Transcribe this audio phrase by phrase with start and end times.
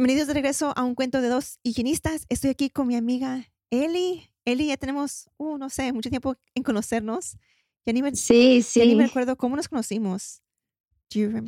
[0.00, 2.24] Bienvenidos de regreso a un cuento de dos higienistas.
[2.30, 4.30] Estoy aquí con mi amiga Eli.
[4.46, 7.36] Eli, ya tenemos, uh, no sé, mucho tiempo en conocernos.
[7.84, 8.80] Ya ni me, sí, sí.
[8.80, 10.40] Ya ni me acuerdo cómo nos conocimos.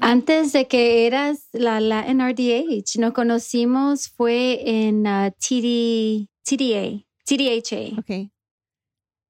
[0.03, 8.01] Antes de que eras la Latin RDH, nos conocimos fue en uh, TD, TDA, TDHA.
[8.01, 8.31] Okay.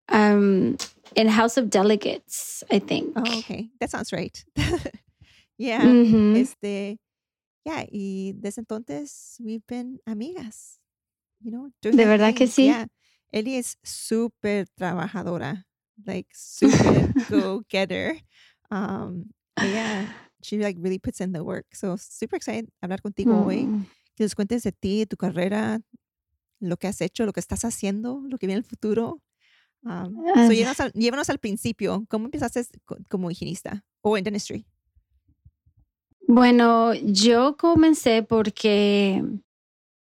[0.09, 0.77] Um,
[1.15, 3.13] in House of Delegates, I think.
[3.15, 3.71] Oh, okay.
[3.79, 4.37] That sounds right.
[5.59, 5.81] yeah.
[6.35, 6.99] Este,
[7.65, 10.81] yeah, y desde entonces we've been amigas.
[11.41, 12.67] You know, de verdad que sí.
[12.67, 12.87] Yeah.
[13.33, 15.67] Eli es súper trabajadora,
[16.05, 18.21] like super go-getter.
[18.71, 21.67] Um, ella, she like really puts in the work.
[21.75, 23.45] So super excited hablar contigo mm.
[23.45, 23.87] hoy.
[24.15, 25.81] Que nos cuentes de ti, tu carrera,
[26.61, 29.23] lo que has hecho, lo que estás haciendo, lo que viene en el futuro.
[29.85, 30.15] Um,
[30.47, 32.05] so llévanos, al, llévanos al principio.
[32.09, 32.65] ¿Cómo empezaste
[33.09, 34.67] como higienista o en dentistry?
[36.29, 39.23] Bueno, yo comencé porque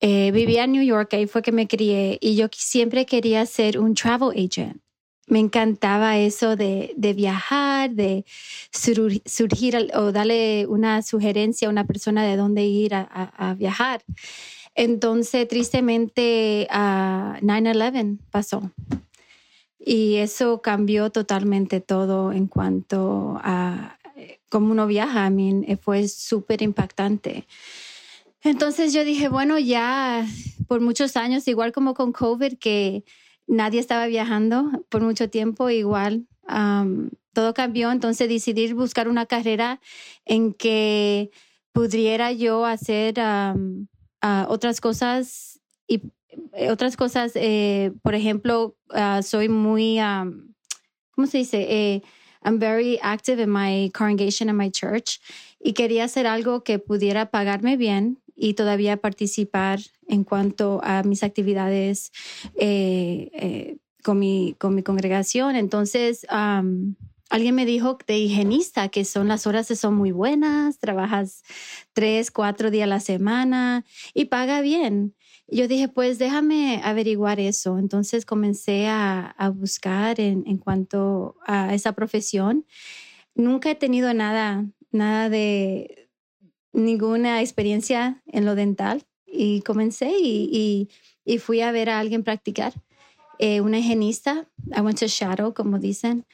[0.00, 3.78] eh, vivía en New York, ahí fue que me crié y yo siempre quería ser
[3.78, 4.80] un travel agent.
[5.26, 8.24] Me encantaba eso de, de viajar, de
[8.72, 14.02] surgir o darle una sugerencia a una persona de dónde ir a, viajar.
[14.74, 18.72] Entonces, tristemente, uh, 9-11 pasó.
[19.78, 23.97] Y eso cambió totalmente todo en cuanto a
[24.48, 27.46] como uno viaja, a mí fue súper impactante.
[28.42, 30.26] Entonces yo dije, bueno, ya
[30.66, 33.04] por muchos años, igual como con COVID, que
[33.46, 36.26] nadie estaba viajando por mucho tiempo, igual
[37.32, 39.80] todo cambió, entonces decidí buscar una carrera
[40.24, 41.30] en que
[41.72, 43.20] pudiera yo hacer
[44.48, 46.02] otras cosas y
[46.52, 49.98] eh, otras cosas, eh, por ejemplo, ah, soy muy,
[51.10, 51.66] ¿cómo se dice?
[51.68, 52.02] Eh,
[52.44, 55.20] I'm very active in my congregation and my church
[55.60, 61.22] y quería hacer algo que pudiera pagarme bien y todavía participar en cuanto a mis
[61.22, 62.12] actividades
[62.54, 65.56] eh, eh, con, mi, con mi congregación.
[65.56, 66.24] Entonces,
[67.30, 71.42] alguien me dijo de higienista que son las horas son muy buenas, trabajas
[71.92, 73.84] tres, cuatro días a la semana
[74.14, 75.14] y paga bien.
[75.50, 77.78] Yo dije, pues déjame averiguar eso.
[77.78, 82.66] Entonces comencé a, buscar en, en, cuanto a esa profesión.
[83.34, 86.10] Nunca he tenido nada, nada de
[86.72, 90.88] ninguna experiencia en lo dental y comencé y,
[91.24, 92.72] y, fui a ver a alguien practicar.
[93.38, 96.26] Eh, una higienista, I went to shadow, como dicen,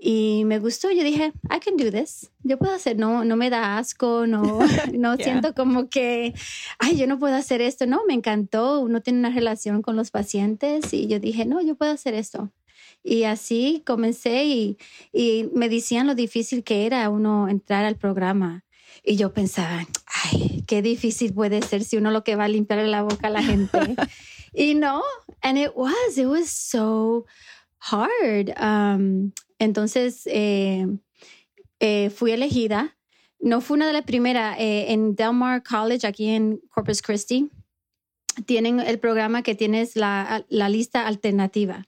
[0.00, 0.90] y me gustó.
[0.90, 2.30] Yo dije, I can do this.
[2.42, 4.42] Yo puedo hacer, no, no me da asco, no,
[4.92, 6.34] no siento como que,
[6.78, 7.86] ay, yo no puedo hacer esto.
[7.86, 8.80] No, me encantó.
[8.80, 12.50] Uno tiene una relación con los pacientes y yo dije, no, yo puedo hacer esto.
[13.02, 14.78] Y así comencé y,
[15.12, 18.64] y me decían lo difícil que era uno entrar al programa.
[19.04, 19.86] Y yo pensaba,
[20.24, 23.30] ay, qué difícil puede ser si uno lo que va a limpiar la boca a
[23.30, 23.78] la gente.
[24.52, 25.02] y no,
[25.42, 27.24] and it was, it was so
[27.78, 28.52] hard.
[28.60, 30.86] Um, entonces, eh,
[31.80, 32.96] eh, fui elegida.
[33.40, 34.58] No fue una de las primeras.
[34.58, 37.50] Eh, en Del Mar College, aquí en Corpus Christi,
[38.46, 41.86] tienen el programa que tienes la, la lista alternativa.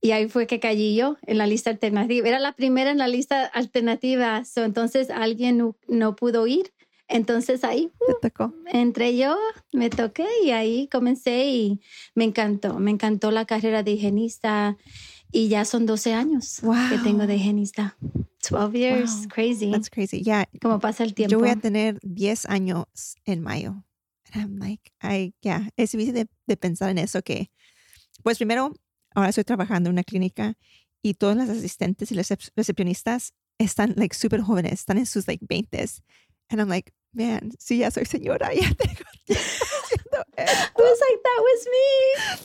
[0.00, 2.28] Y ahí fue que caí yo en la lista alternativa.
[2.28, 4.42] Era la primera en la lista alternativa.
[4.56, 6.72] entonces alguien no, pudo ir.
[7.08, 8.52] Entonces ahí tocó.
[8.66, 9.34] entré yo,
[9.72, 11.80] me toqué y ahí comencé y
[12.14, 12.78] me encantó.
[12.78, 14.76] Me encantó la carrera de higienista.
[15.30, 17.96] Y ya son 12 años que tengo de higienista.
[18.48, 19.70] 12 years, crazy.
[19.70, 20.22] That's crazy.
[20.22, 20.48] Yeah.
[20.62, 21.32] ¿Cómo pasa el tiempo?
[21.32, 22.86] Yo voy a tener 10 años
[23.24, 23.84] en mayo.
[24.32, 27.50] And I'm like, I, yeah, es difícil de, de, pensar en eso que,
[28.22, 28.74] pues primero,
[29.14, 30.54] ahora estoy trabajando en una clínica
[31.02, 35.44] y todas las asistentes y los recepcionistas están like súper jóvenes, están en sus like
[35.46, 36.02] 20s.
[36.50, 39.08] And I'm like, man, sí, ya soy señora, ya tengo
[40.38, 41.88] I was like, that was me.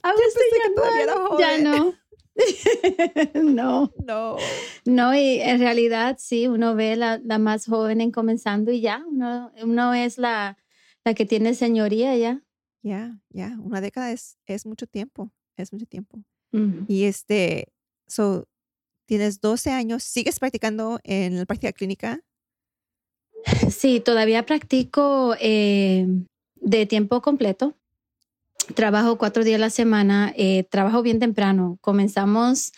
[0.03, 1.94] I was the Ya no.
[3.35, 3.94] no.
[4.06, 4.38] No.
[4.85, 9.03] No, y en realidad sí, uno ve la, la más joven en comenzando y ya,
[9.07, 10.57] uno, uno es la,
[11.03, 12.44] la que tiene señoría ya.
[12.81, 16.24] Ya, ya, una década es, es mucho tiempo, es mucho tiempo.
[16.88, 17.74] Y este,
[18.06, 18.47] so,
[19.07, 22.19] tienes 12 años, ¿sigues practicando en la práctica clínica?
[23.71, 26.06] Sí, todavía practico eh,
[26.56, 27.75] de tiempo completo.
[28.75, 31.77] Trabajo cuatro días a la semana, eh, trabajo bien temprano.
[31.81, 32.71] Comenzamos,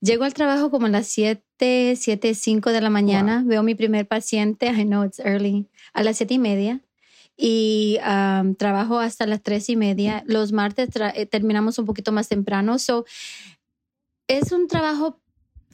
[0.00, 3.42] llego al trabajo como a las 7, 7, 5 de la mañana.
[3.46, 6.80] Veo mi primer paciente, I know it's early, a las 7 y media.
[7.36, 7.98] Y
[8.58, 10.22] trabajo hasta las 3 y media.
[10.26, 12.78] Los martes eh, terminamos un poquito más temprano.
[12.78, 13.06] So,
[14.28, 15.19] es un trabajo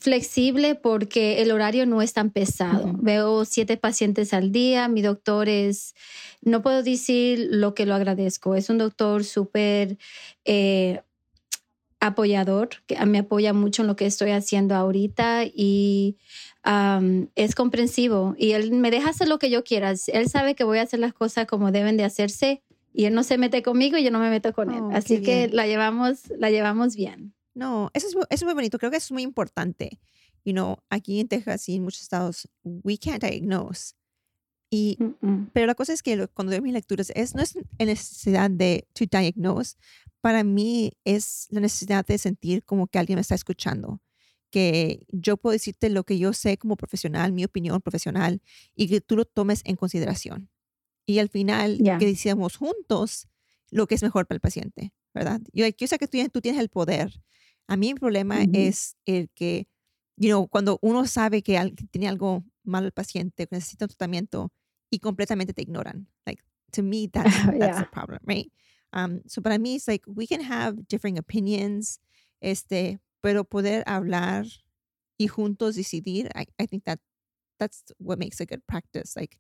[0.07, 2.93] flexible porque el horario no es tan pesado.
[3.01, 4.87] Veo siete pacientes al día.
[4.87, 5.97] Mi doctor es,
[6.43, 8.55] no puedo decir lo que lo agradezco.
[8.55, 9.99] Es un doctor súper
[10.45, 11.01] eh,
[11.99, 16.17] apoyador, que me apoya mucho en lo que estoy haciendo ahorita y
[17.35, 18.37] es comprensivo.
[18.39, 19.93] Y él me deja hacer lo que yo quiera.
[20.07, 22.63] Él sabe que voy a hacer las cosas como deben de hacerse
[22.95, 24.83] y él no se mete conmigo y yo no me meto con él.
[24.85, 27.36] Oh, Así que la llevamos, la llevamos bien.
[27.57, 28.79] No, eso es, es muy bonito.
[28.79, 29.99] Creo que es muy importante.
[30.45, 33.95] You know, aquí en Texas y en muchos estados, we can't diagnose.
[34.69, 34.99] Y,
[35.55, 38.87] pero la cosa es que cuando veo mis lecturas, es, no es la necesidad de
[38.93, 39.77] to diagnose.
[40.21, 44.03] Para mí es la necesidad de sentir como que alguien me está escuchando.
[44.51, 48.43] Que yo puedo decirte lo que yo sé como profesional, mi opinión profesional,
[48.75, 50.51] y que tú lo tomes en consideración.
[51.07, 53.29] Y al final, que decíamos juntos
[53.71, 55.41] lo que es mejor para el paciente, ¿verdad?
[55.55, 57.19] Yo, yo sé que tú, tú tienes el poder
[57.69, 59.67] a mí el problema es el que,
[60.17, 61.59] you know, cuando uno sabe que,
[61.91, 64.53] tiene algo malo el paciente, que necesita un tratamiento
[64.91, 66.09] y completamente te ignoran.
[66.27, 66.43] Like,
[66.73, 68.51] to me, that's, that's the problem, right?
[68.93, 71.99] Um, so para mí, it's like, we can have different opinions,
[72.41, 74.47] este, pero poder hablar
[75.19, 77.01] y juntos decidir, I, I think that
[77.59, 79.17] that's what makes a good practice.
[79.17, 79.39] Like,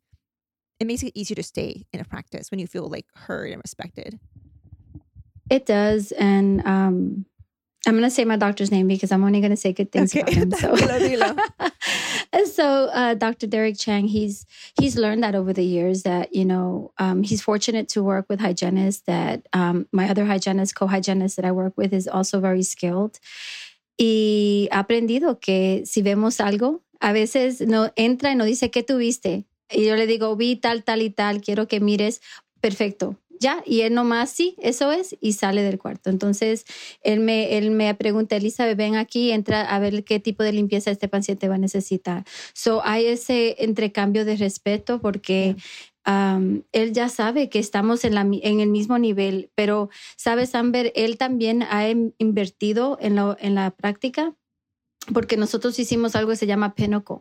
[0.80, 3.62] it makes it easier to stay in a practice when you feel like heard and
[3.62, 4.18] respected.
[5.48, 6.12] It does.
[6.12, 7.26] And um,
[7.86, 10.14] I'm going to say my doctor's name because I'm only going to say good things
[10.14, 10.20] okay.
[10.20, 10.50] about him.
[12.34, 13.46] So, so uh, Dr.
[13.46, 14.44] Derek Chang, he's
[14.78, 18.40] he's learned that over the years that you know um, he's fortunate to work with
[18.40, 19.02] hygienists.
[19.06, 23.20] That um, my other hygienist, co-hygienist that I work with, is also very skilled.
[23.98, 28.82] Y ha aprendido que si vemos algo, a veces no entra y no dice qué
[28.82, 29.44] tuviste.
[29.70, 32.20] Y yo le digo, vi tal, tal y tal, quiero que mires.
[32.60, 36.10] Perfecto ya, y él nomás, sí, eso es, y sale del cuarto.
[36.10, 36.64] Entonces,
[37.02, 40.90] él me, él me pregunta, Elizabeth, ven aquí, entra a ver qué tipo de limpieza
[40.90, 42.24] este paciente va a necesitar.
[42.52, 45.56] So, hay ese entrecambio de respeto porque
[46.72, 50.92] él ya sabe que estamos en, la, en el mismo nivel, pero, ¿sabes, Amber?
[50.94, 54.34] Él también ha invertido en, lo, en la práctica
[55.12, 57.18] porque nosotros hicimos algo que se llama Pinnacle.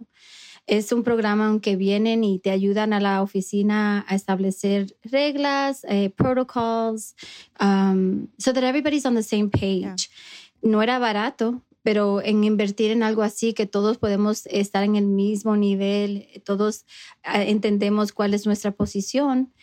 [0.67, 5.85] Es un programa en que vienen y te ayudan a la oficina a establecer reglas,
[5.87, 7.15] eh, protocols,
[7.59, 10.09] um, so that everybody's on the same page.
[10.63, 15.05] No era barato, pero en invertir en algo así que todos podemos estar en el
[15.05, 16.83] mismo nivel, todos
[17.23, 19.53] eh, entendemos cuál es nuestra posición,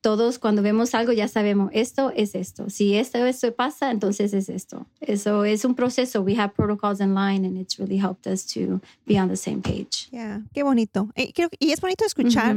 [0.00, 4.48] todos cuando vemos algo ya sabemos, esto es esto, si esto, esto pasa, entonces es
[4.48, 4.86] esto.
[5.00, 6.22] Eso es un proceso.
[6.22, 9.60] We have protocols in line and it's really helped us to be on the same
[9.60, 10.08] page.
[10.10, 11.10] Yeah, qué bonito.
[11.14, 12.56] Y, y es bonito escuchar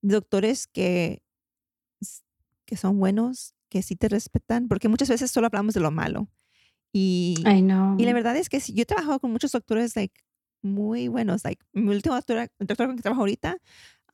[0.00, 1.20] doctores que,
[2.64, 6.28] que son buenos, que sí te respetan, porque muchas veces solo hablamos de lo malo
[6.92, 7.96] y, I know.
[7.98, 10.20] y la verdad es que yo he trabajado con muchos doctores like,
[10.62, 11.44] muy buenos.
[11.44, 13.58] Like, mi último doctor, el doctor con que trabajo ahorita,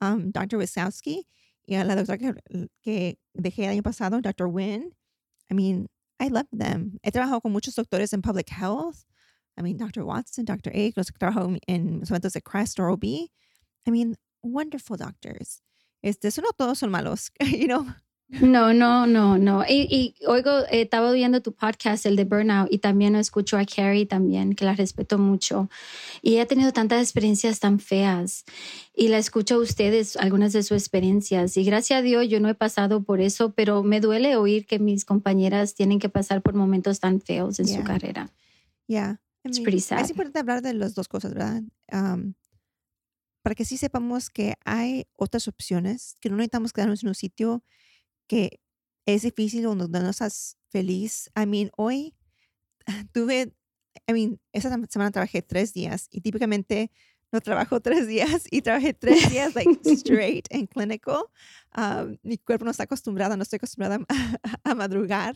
[0.01, 0.57] um, Dr.
[0.59, 1.27] Wisowski,
[1.65, 4.47] y a la doctora que, que dejé el año pasado, Dr.
[4.47, 4.93] Wynn.
[5.49, 5.87] I mean,
[6.19, 6.97] I love them.
[7.03, 9.05] He trabajado con muchos doctores en public health.
[9.57, 10.03] I mean, Dr.
[10.03, 10.71] Watson, Dr.
[10.73, 13.03] A, los que trabajan en momentos de CREST or OB.
[13.85, 15.61] I mean, wonderful doctors.
[16.03, 17.85] Este, eso no todos son malos, you know.
[18.29, 19.63] No, no, no, no.
[19.67, 24.05] Y, oigo, eh, estaba viendo tu podcast, el de Burnout, y también escucho a Carrie
[24.05, 25.69] también, que la respeto mucho.
[26.21, 28.43] Y ha tenido tantas experiencias tan feas.
[28.93, 31.55] Y la escucho a ustedes, algunas de sus experiencias.
[31.55, 34.77] Y gracias a Dios yo no he pasado por eso, pero me duele oír que
[34.77, 38.29] mis compañeras tienen que pasar por momentos tan feos en su carrera.
[38.87, 39.21] Ya.
[40.03, 41.61] Es importante hablar de las dos cosas, ¿verdad?
[43.41, 47.63] para que sí sepamos que hay otras opciones, que no necesitamos quedarnos en un sitio
[48.27, 48.61] que
[49.05, 51.31] es difícil cuando no estás feliz.
[51.35, 52.13] I mean, hoy
[53.13, 53.53] tuve,
[54.07, 56.91] I mean, esa semana trabajé tres días y típicamente
[57.31, 61.25] no trabajo tres días y trabajé tres días like straight en clinical.
[61.75, 63.99] Um, mi cuerpo no está acostumbrado, no estoy acostumbrada
[64.63, 65.35] a, madrugar.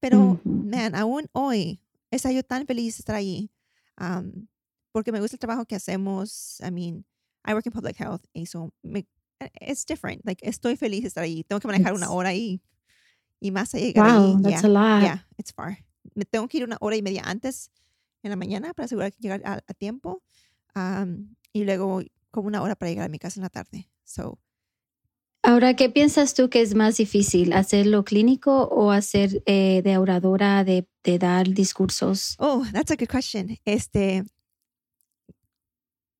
[0.00, 1.80] Pero, man, aún hoy,
[2.10, 3.50] está yo tan feliz de estar ahí
[4.00, 4.48] um,
[4.90, 6.60] porque me gusta el trabajo que hacemos.
[6.60, 7.04] I mean,
[7.46, 9.06] I work in public health y eso me
[9.60, 10.24] it's different.
[10.24, 11.44] Like, estoy feliz de estar ahí.
[11.44, 12.60] Tengo que manejar una hora y,
[13.40, 15.02] y más a llegar wow, that's a lot.
[15.02, 15.78] Yeah, it's far.
[16.14, 17.70] Me tengo que ir una hora y media antes
[18.22, 20.22] en la mañana para asegurar que llegar a, tiempo.
[20.74, 23.88] Um, y luego como una hora para llegar a mi casa en la tarde.
[24.04, 24.38] So,
[25.44, 30.62] Ahora, ¿qué piensas tú que es más difícil, hacerlo clínico o hacer eh, de oradora,
[30.62, 32.36] de, de, dar discursos?
[32.38, 33.58] Oh, that's a good question.
[33.64, 34.22] Este,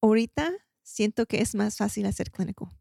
[0.00, 0.52] ahorita
[0.82, 2.72] siento que es más fácil hacer clínico.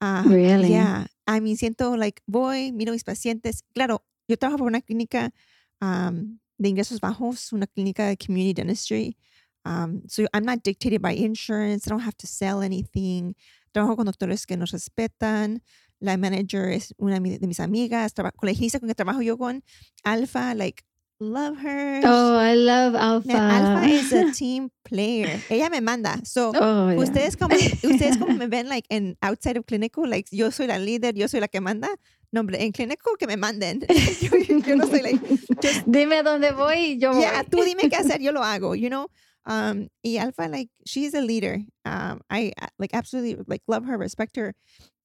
[0.00, 0.70] Uh, really?
[0.70, 1.06] Yeah.
[1.26, 3.62] I mean, siento like voy, miro mis pacientes.
[3.74, 5.32] Claro, yo trabajo por una clínica
[5.80, 9.16] um, de ingresos bajos, una clínica de community dentistry.
[9.64, 11.86] Um, so I'm not dictated by insurance.
[11.86, 13.34] I don't have to sell anything.
[13.72, 15.60] Trabajo con doctores que nos respetan.
[15.98, 18.14] La manager es una de mis amigas.
[18.14, 19.64] Traba con la con que trabajo yo con
[20.04, 20.84] Alfa, like,
[21.20, 22.00] love her.
[22.04, 23.32] Oh, I love Alfa.
[23.32, 25.40] Alfa is a team player.
[25.50, 26.20] Ella me manda.
[26.24, 26.96] So, oh, yeah.
[26.98, 30.74] ustedes como ustedes como me ven like en outside of clinical, like yo soy la
[30.78, 31.88] líder, yo soy la que manda.
[32.32, 33.80] No, hombre, en clínico que me manden.
[34.20, 35.20] yo, yo, no soy like
[35.62, 37.50] just, dime dónde voy y yo Yeah, voy.
[37.50, 39.08] tú dime qué hacer, yo lo hago, you know?
[39.46, 41.60] Um, y Alfa, like, she's a leader.
[41.84, 44.54] Um, I like absolutely like love her, respect her.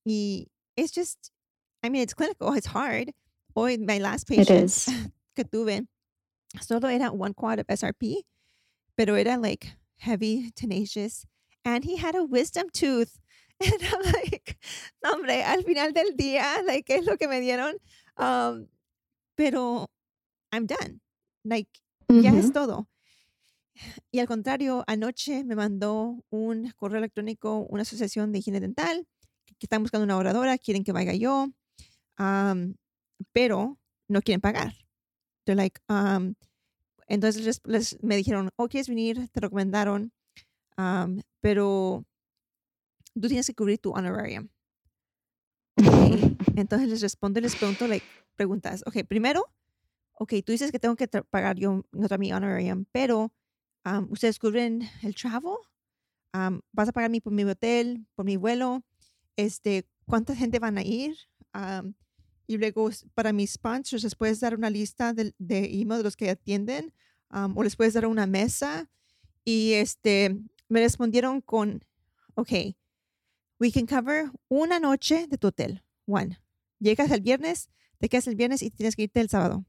[0.04, 1.32] Y it's just,
[1.84, 3.12] I mean, it's clinical, it's hard.
[3.56, 4.90] Hoy, my last patient It is.
[5.36, 5.86] que tuve,
[6.60, 8.24] solo era one quad of SRP,
[8.98, 11.26] pero era like heavy, tenacious,
[11.64, 13.18] and he had a wisdom tooth.
[13.62, 14.58] And I'm like,
[15.04, 17.76] no, hombre, al final del día, like, ¿qué es lo que me dieron?
[18.18, 18.68] Um,
[19.38, 19.88] pero
[20.52, 21.00] I'm done.
[21.46, 21.70] Like,
[22.10, 22.88] ya es todo.
[24.12, 29.08] Y al contrario, anoche me mandó un correo electrónico, una asociación de higiene dental,
[29.46, 31.48] que, que están buscando una oradora, quieren que vaya yo,
[32.20, 32.76] um,
[33.32, 34.74] pero no quieren pagar.
[35.46, 36.36] They're like, um,
[37.08, 39.28] entonces les, les, me dijeron, oh, ¿quieres venir?
[39.30, 40.14] Te recomendaron,
[40.78, 42.06] um, pero
[43.14, 44.50] tú tienes que cubrir tu honorarium.
[45.76, 46.38] Okay.
[46.56, 48.06] Entonces les respondo y les pregunto, like,
[48.36, 48.84] preguntas.
[48.86, 49.46] Ok, primero,
[50.14, 53.32] ok, tú dices que tengo que pagar yo otra mi honorarium, pero
[53.86, 55.56] um, ustedes cubren el travel,
[56.34, 58.84] um, vas a pagar mi, por mi hotel, por mi vuelo,
[59.36, 61.16] este, cuánta gente van a ir,
[61.54, 61.94] um,
[62.52, 66.18] y luego para mis sponsors les puedes dar una lista de, de email de los
[66.18, 66.94] que atienden,
[67.30, 68.90] o les puedes dar una mesa,
[69.46, 71.86] y este, me respondieron con,
[72.36, 72.52] ok,
[73.60, 76.40] we can cover una noche de tu hotel, one.
[76.80, 79.66] Llegas el viernes, te quedas el viernes y tienes que irte el sábado.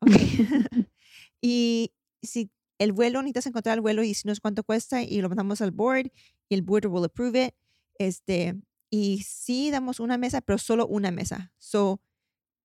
[0.00, 0.48] Okay.
[1.40, 5.20] y si el vuelo, necesitas encontrar el vuelo y si no es cuánto cuesta y
[5.20, 6.10] lo mandamos al board
[6.48, 7.54] y el board will approve it.
[7.98, 8.56] Este,
[8.96, 11.52] y sí damos una mesa, pero solo una mesa.
[11.58, 12.00] So,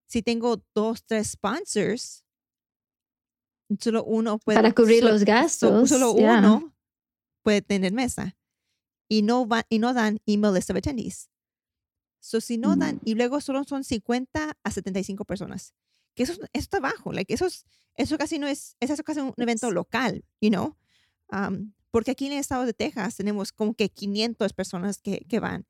[0.07, 2.23] si tengo dos, tres sponsors,
[3.79, 4.57] solo uno puede.
[4.57, 5.89] Para cubrir solo, los gastos.
[5.89, 6.39] So, solo yeah.
[6.39, 6.73] uno
[7.43, 8.37] puede tener mesa.
[9.09, 11.29] Y no, va, y no dan email list of attendees.
[12.21, 13.09] So, si no dan, Mm.
[13.09, 15.73] y luego solo son 50 a 75 personas
[16.15, 19.19] que eso, eso está bajo, like, eso, es, eso casi no es, es eso casi
[19.21, 20.77] un evento local, you know,
[21.31, 25.39] um, porque aquí en el estado de Texas tenemos como que 500 personas que, que
[25.39, 25.65] van.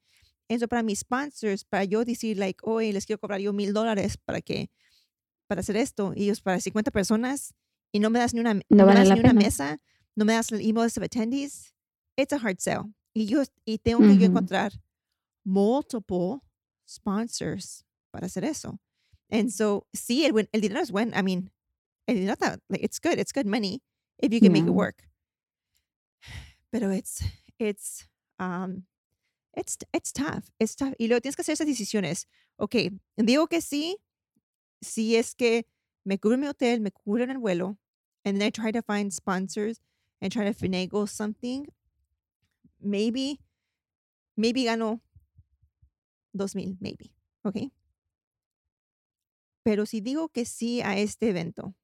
[0.51, 4.17] Eso para mis sponsors, para yo decir, like, hoy les quiero cobrar yo mil dólares
[4.17, 4.69] para que,
[5.47, 7.53] para hacer esto, y ellos para 50 personas,
[7.93, 9.79] y no me das ni una, No no me vale das la ni una mesa,
[10.13, 11.73] no me das el email of attendees,
[12.17, 12.93] it's a hard sell.
[13.13, 14.25] Y yo, y tengo que yo Ujú.
[14.25, 14.73] encontrar
[15.45, 16.41] multiple
[16.85, 18.77] sponsors para hacer eso.
[19.29, 21.13] And so, sí, el, el dinero es bueno.
[21.17, 21.49] I mean,
[22.07, 23.17] el dinero está, like, it's good.
[23.19, 23.81] It's good money
[24.21, 24.75] if you can make it Yeah.
[24.75, 25.07] work.
[26.73, 27.23] Pero it's,
[27.57, 28.05] it's,
[28.37, 28.85] um,
[29.55, 30.49] it's, it's tough.
[30.59, 30.93] It's tough.
[30.99, 32.27] Y luego tienes que hacer esas decisiones.
[32.57, 32.75] Ok,
[33.17, 33.97] digo que sí,
[34.81, 35.65] si es que
[36.03, 37.77] me cubren mi hotel, me cubren el vuelo,
[38.23, 39.79] and then I try to find sponsors
[40.21, 41.65] and try to finagle something,
[42.79, 43.39] maybe,
[44.35, 45.01] maybe gano
[46.33, 47.13] dos mil, maybe.
[47.43, 47.71] Ok.
[49.63, 51.75] Pero si digo que sí a este evento,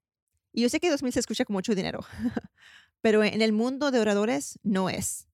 [0.52, 2.00] y yo sé que 2000 se escucha con mucho dinero,
[3.02, 5.28] pero en el mundo de oradores no es.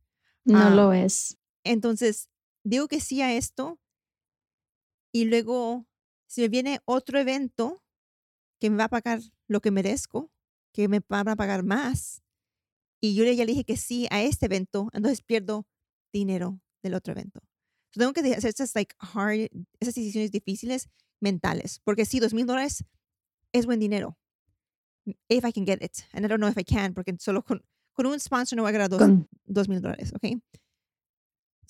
[0.43, 1.37] No Ah, lo es.
[1.63, 2.29] Entonces,
[2.63, 3.79] digo que sí a esto,
[5.11, 5.85] y luego,
[6.27, 7.83] si me viene otro evento
[8.59, 10.31] que me va a pagar lo que merezco,
[10.71, 12.23] que me van a pagar más,
[13.01, 15.67] y yo ya le dije que sí a este evento, entonces pierdo
[16.11, 17.41] dinero del otro evento.
[17.91, 20.89] So, tengo que hacer esas, like, hard, esas decisiones difíciles
[21.19, 22.83] mentales, porque sí, dos mil dólares
[23.51, 24.17] es buen dinero.
[25.27, 26.05] If I can get it.
[26.13, 28.69] And I don't know if I can, porque solo con, con un sponsor no voy
[28.69, 28.89] a ganar
[29.45, 30.41] dos mil dólares, ¿ok?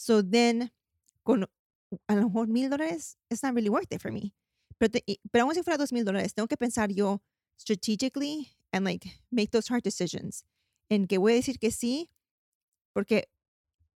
[0.04, 0.70] So then,
[1.24, 1.46] con
[2.10, 4.34] a lo mejor mil dólares, it's not really worth it for me.
[4.78, 7.22] Pero, te- pero aún si fuera dos mil dólares, tengo que pensar yo
[7.56, 10.44] strategically and like make those hard decisions.
[10.90, 12.10] En que voy a decir que sí,
[12.94, 13.30] porque,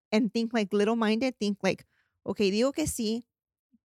[0.09, 1.85] and think like little minded, think like,
[2.23, 3.25] okay, digo que sí,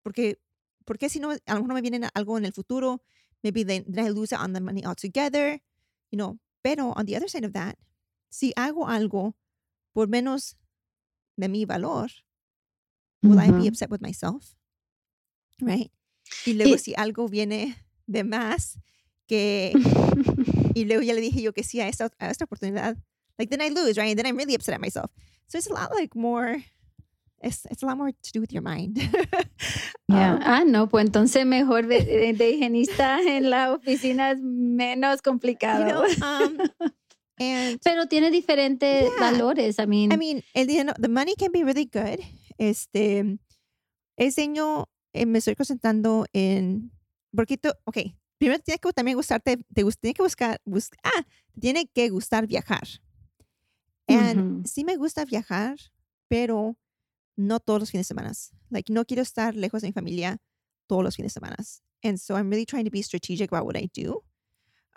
[0.04, 0.36] porque,
[0.84, 3.02] porque si no, a lo mejor no me viene algo en el futuro,
[3.42, 5.60] maybe then, then I lose out on the money altogether,
[6.12, 6.38] you know.
[6.62, 7.78] Pero on the other side of that,
[8.30, 9.34] si hago algo
[9.92, 10.54] por menos
[11.36, 12.08] de mi valor,
[13.22, 14.54] will I be upset with myself?
[15.62, 15.90] right?
[16.46, 18.78] Y luego si algo viene de más
[19.26, 19.72] que
[20.74, 22.96] y luego ya le dije yo que sí a esta, a esta oportunidad,
[23.38, 24.10] like then I lose, right?
[24.10, 25.10] And then I'm really upset at myself.
[25.46, 26.62] So it's a lot like more
[27.44, 28.98] it's, it's a lot more to do with your mind.
[30.08, 30.34] yeah.
[30.34, 36.06] um, ah, no, pues entonces mejor de, de, higienista en la oficina es menos complicado.
[36.06, 36.58] You know, um,
[37.42, 39.30] and Pero tiene diferentes Yeah.
[39.30, 39.78] valores.
[39.78, 42.20] I mean, I mean, el dinero, the money can be really good.
[42.58, 43.38] Este,
[44.16, 46.90] ese año eh, me estoy concentrando en,
[47.34, 47.98] porque tú, ok,
[48.38, 51.26] primero tiene que también gustarte, te tiene que buscar, bus- ah,
[51.60, 52.86] tiene que gustar viajar.
[54.08, 55.76] And sí me gusta viajar,
[56.28, 56.76] pero
[57.36, 58.32] no todos los fines de semana.
[58.70, 60.38] Like, no quiero estar lejos de mi familia
[60.86, 61.56] todos los fines de semana.
[62.04, 64.22] And so I'm really trying to be strategic about what I do.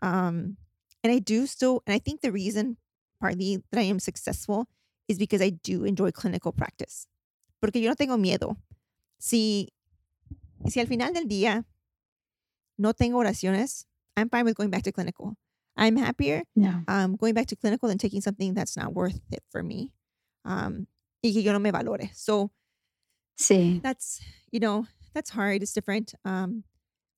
[0.01, 0.57] Um,
[1.05, 2.77] and I do still, and I think the reason
[3.21, 4.67] partly that I am successful
[5.07, 7.05] is because I do enjoy clinical practice.
[7.61, 8.57] Porque yo no tengo miedo.
[9.19, 9.69] Si,
[10.67, 11.63] si al final del día
[12.79, 13.85] no tengo oraciones,
[14.17, 15.35] I'm fine with going back to clinical.
[15.77, 16.79] I'm happier yeah.
[16.87, 19.91] um, going back to clinical and taking something that's not worth it for me.
[20.43, 20.87] Um,
[21.23, 22.09] y que yo no me valore.
[22.15, 22.49] So
[23.37, 23.79] sí.
[23.79, 24.21] that's,
[24.51, 25.61] you know, that's hard.
[25.61, 26.15] It's different.
[26.25, 26.63] Um,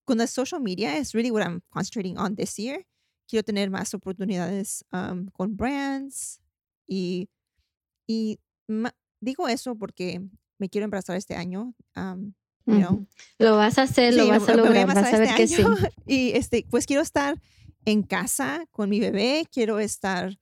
[0.05, 2.83] con the social media is really what I'm concentrating on this year.
[3.27, 6.41] Quiero tener más oportunidades um, con brands
[6.87, 7.29] y,
[8.07, 8.39] y
[9.19, 10.21] digo eso porque
[10.57, 11.73] me quiero embarazar este año.
[11.95, 12.33] Um,
[12.65, 13.07] you know.
[13.39, 15.57] Lo vas a hacer, lo Sí, vas a lograr, vas a embarazar ver que este
[15.57, 15.61] sí.
[15.63, 15.75] año.
[16.05, 17.41] Y este, pues quiero estar
[17.85, 20.37] en casa con mi bebé, quiero estar,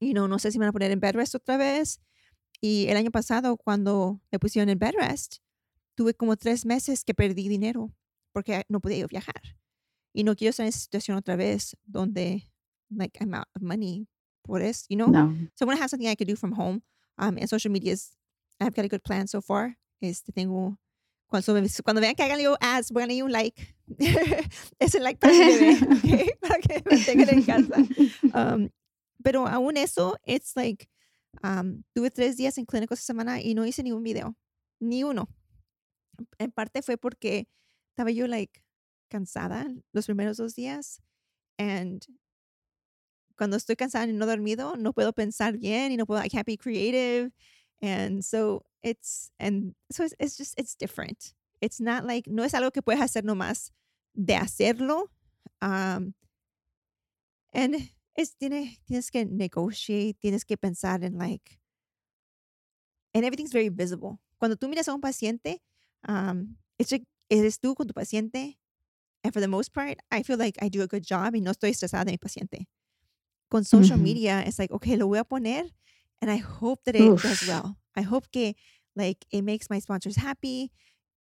[0.00, 2.00] you know, no sé si me van a poner en bed rest otra vez.
[2.60, 5.36] Y el año pasado, cuando me pusieron en bed rest,
[5.94, 7.92] tuve como tres meses que perdí dinero
[8.32, 9.40] porque no podía yo viajar.
[10.14, 12.42] Y no quiero estar en esa situación otra vez donde,
[12.90, 14.06] like, I'm out of money
[14.42, 15.08] por eso, you know?
[15.08, 15.34] No.
[15.54, 16.82] So I want to have something I could do from home.
[17.18, 18.10] Um, and social media is,
[18.60, 19.76] I've got a good plan so far.
[20.02, 20.76] Este, tengo,
[21.28, 23.74] cuando, me- cuando vean que hagan yo ads, pónganle un like.
[24.80, 26.40] es el like para mi bebé, ¿ok?
[26.40, 27.76] Para que me tengan en casa.
[28.34, 28.68] Um,
[29.22, 30.88] pero aún eso, it's like,
[31.42, 34.34] um, tuve tres días en clínico esta semana y no hice ningún video.
[34.80, 35.28] Ni uno.
[36.38, 37.48] En parte fue porque
[37.90, 38.62] estaba yo, like,
[39.08, 41.00] cansada los primeros dos días.
[41.58, 42.04] And
[43.36, 46.46] cuando estoy cansada y no dormido, no puedo pensar bien y no puedo, I can't
[46.46, 47.30] be creative.
[47.80, 51.34] And so it's, and so it's, it's just, it's different.
[51.60, 53.70] It's not like, no es algo que puedes hacer nomás
[54.14, 55.10] de hacerlo.
[55.62, 56.14] Um,
[57.52, 57.76] and
[58.16, 61.58] es, tiene, tienes que negotiate, tienes que pensar en like,
[63.14, 64.20] and everything's very visible.
[64.38, 65.62] Cuando tú miras a un paciente,
[66.06, 68.58] um, it's like, eres tú con tu paciente.
[69.24, 71.50] And for the most part, I feel like I do a good job y no
[71.50, 72.66] estoy estresada de mi paciente.
[73.50, 74.02] Con social Ujú.
[74.04, 75.64] media, it's like, okay, lo voy a poner
[76.20, 77.76] and I hope that it does well.
[77.96, 78.54] I hope que
[78.94, 80.70] like it makes my sponsors happy,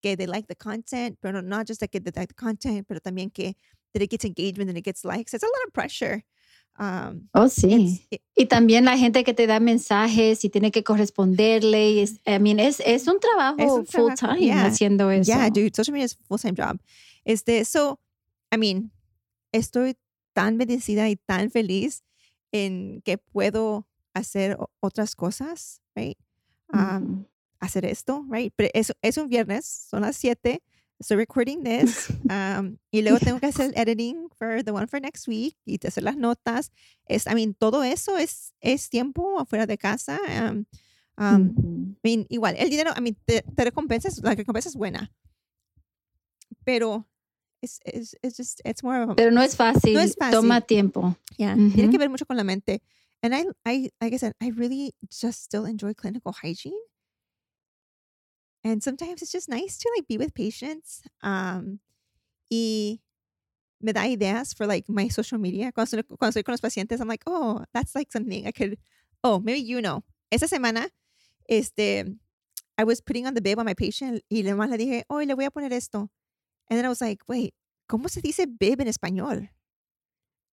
[0.01, 3.33] que they like the content, but not just that they like the content, pero también
[3.33, 3.55] que
[3.93, 5.33] that it gets engagement and it gets likes.
[5.33, 6.23] It's a lot of pressure.
[6.77, 8.05] Um, Oh, sí.
[8.11, 11.91] it- Y también la gente que te da mensajes y tiene que corresponderle.
[11.93, 14.65] Y es, I mean, es, es un trabajo Es un full trabajo, time yeah.
[14.65, 15.31] haciendo eso.
[15.31, 16.79] Yeah, dude, social media is a full time job.
[17.25, 17.99] Este, so,
[18.53, 18.91] I mean,
[19.51, 19.97] estoy
[20.33, 22.03] tan bendecida y tan feliz
[22.51, 26.17] en que puedo hacer otras cosas, right?
[26.73, 27.25] Um, Ujú.
[27.59, 28.53] hacer esto, right?
[28.55, 30.61] Pero es, es un viernes, son las 7.
[30.99, 32.07] Estoy recording this.
[32.29, 35.79] um, y luego tengo que hacer el editing for the one for next week y
[35.85, 36.71] hacer las notas.
[37.07, 40.19] Es, I mean, todo eso es, es tiempo afuera de casa.
[40.27, 40.65] Um,
[41.17, 41.97] um, Ujú.
[42.03, 45.11] I mean, igual, el dinero, I mean, te, te recompensas, la recompensa es buena.
[46.63, 47.05] Pero
[47.65, 49.97] es, es, it's just, it's more of a, Pero no es fácil.
[49.97, 50.31] es fácil.
[50.31, 51.15] Toma tiempo.
[51.37, 52.81] yeah, tiene que ver mucho con la mente.
[53.21, 56.79] And I, I, like I said, I really just still enjoy clinical hygiene.
[58.63, 61.01] And sometimes it's just nice to like be with patients.
[61.21, 61.79] Um,
[62.49, 62.99] y
[63.81, 65.71] me da ideas for like my social media.
[65.71, 68.77] Cuando cuando estoy con los pacientes, I'm like, oh, that's like something I could,
[69.23, 70.03] oh, maybe you know.
[70.31, 70.89] Esa semana,
[71.49, 72.05] este,
[72.77, 75.17] I was putting on the bib on my patient y le más le dije, oh,
[75.17, 76.09] le voy a poner esto.
[76.69, 77.53] And then I was like, wait,
[77.87, 79.49] ¿cómo se dice bib en español?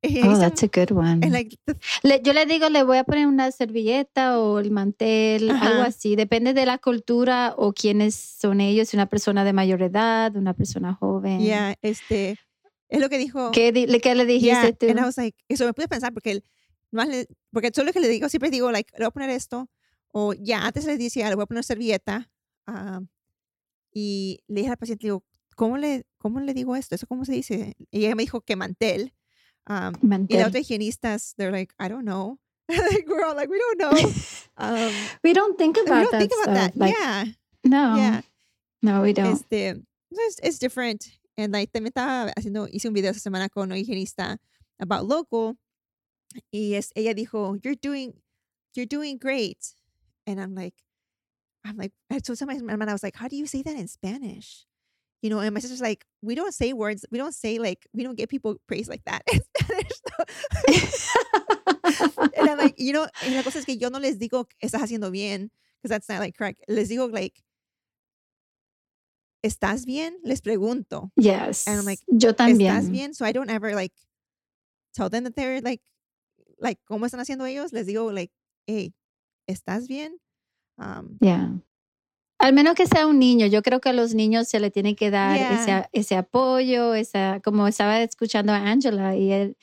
[0.25, 1.21] Oh, that's a good one.
[1.31, 5.51] like the Le- yo le digo, le voy a poner una servilleta o el mantel,
[5.51, 5.87] algo Ajá.
[5.87, 6.17] así.
[6.17, 10.93] Depende de la cultura o quiénes son ellos, una persona de mayor edad, una persona
[10.93, 11.41] joven.
[11.41, 12.37] Yeah, este,
[12.89, 13.53] es lo que dijo.
[13.53, 14.87] ¿Qué, di- le- qué le dijiste Yeah, tú?
[14.89, 16.45] and I was like, eso me pude pensar porque él,
[16.91, 19.71] más le, porque solo que le digo, siempre digo, like, le voy a poner esto,
[20.11, 22.29] o ya antes le decía, le voy a poner servilleta,
[22.67, 23.01] ah,
[23.95, 25.23] y le dije al paciente, digo,
[25.57, 26.95] ¿cómo le, cómo le digo esto?
[26.95, 27.75] ¿Eso cómo se dice?
[27.91, 29.13] Y ella me dijo que mantel.
[29.69, 29.93] um,
[30.29, 32.39] y la otra higienistas, they're like, I don't know.
[32.69, 33.93] like, we're all like, we don't know.
[34.59, 34.93] Um,
[35.25, 36.75] We don't think about we don't that think about stuff.
[36.75, 36.77] that.
[36.77, 37.25] Like, yeah,
[37.65, 38.21] no, yeah.
[38.83, 39.33] no, we don't.
[39.33, 39.75] Este,
[40.11, 41.09] it's, it's different.
[41.39, 44.37] And like también estaba haciendo, hice un video esta semana con una higienista
[44.79, 45.57] about local.
[46.53, 48.13] Y es, ella dijo, you're doing,
[48.75, 49.75] you're doing great.
[50.27, 50.75] And I'm like,
[51.65, 53.89] I'm like, I told my hermana, I was like, how do you say that in
[53.89, 54.67] Spanish?
[55.23, 58.03] You know, and my sister's like, we don't say words, we don't say like, we
[58.03, 61.09] don't get people praise like that in Spanish.
[62.37, 64.83] and I'm like, you know, y la cosa es que yo no les digo, estás
[64.83, 66.65] haciendo bien, because that's not like correct.
[66.69, 67.41] Les digo like,
[69.45, 70.15] ¿estás bien?
[70.25, 71.11] Les pregunto.
[71.17, 71.67] Yes.
[71.67, 72.73] And I'm like, yo también.
[72.73, 73.15] ¿estás bien?
[73.15, 73.93] So I don't ever like
[74.95, 75.81] tell them that they're like,
[76.61, 77.73] like, ¿cómo están haciendo ellos?
[77.73, 78.31] Les digo like,
[78.67, 78.93] hey,
[79.49, 80.19] ¿estás bien?
[80.79, 81.49] Um, yeah.
[82.43, 84.97] Al menos que sea un niño, yo creo que a los niños se le tiene
[84.97, 85.55] que dar Yeah.
[85.63, 89.57] ese, ese apoyo, esa, como estaba escuchando a Angela y él,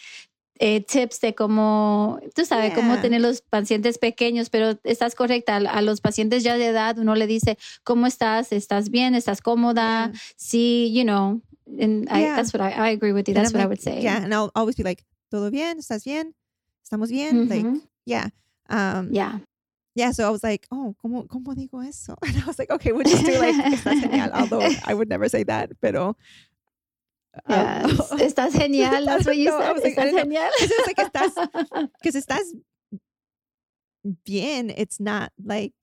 [0.62, 5.60] eh, tips de cómo, tú sabes, cómo tener los pacientes pequeños, pero estás correcta, a,
[5.60, 8.52] a los pacientes ya de edad uno le dice, ¿cómo estás?
[8.54, 9.14] ¿Estás bien?
[9.14, 10.12] ¿Estás cómoda?
[10.12, 10.20] yeah.
[10.38, 11.42] Sí, you know,
[11.82, 13.34] and I, that's what I, I agree with you.
[13.34, 14.02] That's what I like, would say.
[14.02, 15.80] Yeah, and I'll always be like, ¿todo bien?
[15.80, 16.34] ¿Estás bien?
[16.84, 17.48] ¿Estamos bien?
[17.50, 17.82] Like, Mhm.
[18.06, 18.30] yeah.
[18.70, 19.40] Um, Yeah.
[20.00, 22.16] Yeah, so I was like, oh, ¿cómo, ¿cómo digo eso?
[22.26, 25.28] And I was like, okay, we'll just do like, estás genial, although I would never
[25.30, 26.16] say that, pero.
[27.46, 28.12] um, Yes.
[28.34, 29.06] Estás genial.
[29.06, 29.74] That's what you No, I said.
[29.74, 30.50] was like, Estás genial.
[30.60, 32.44] It's like, estás, because estás
[34.26, 35.74] bien, it's not like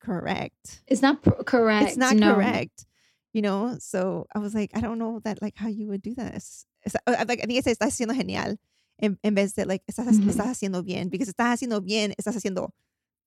[0.00, 0.82] correct.
[0.86, 1.88] It's not pr- correct.
[1.88, 2.34] It's not no.
[2.34, 2.86] correct,
[3.32, 3.76] you know?
[3.78, 6.66] So I was like, I don't know that, like, how you would do this.
[6.84, 8.56] It's, uh, like, I think it says, estás haciendo genial
[9.00, 10.28] en, en vez de, like, estás, Ujú.
[10.30, 12.70] estás haciendo bien, because estás haciendo bien, estás haciendo,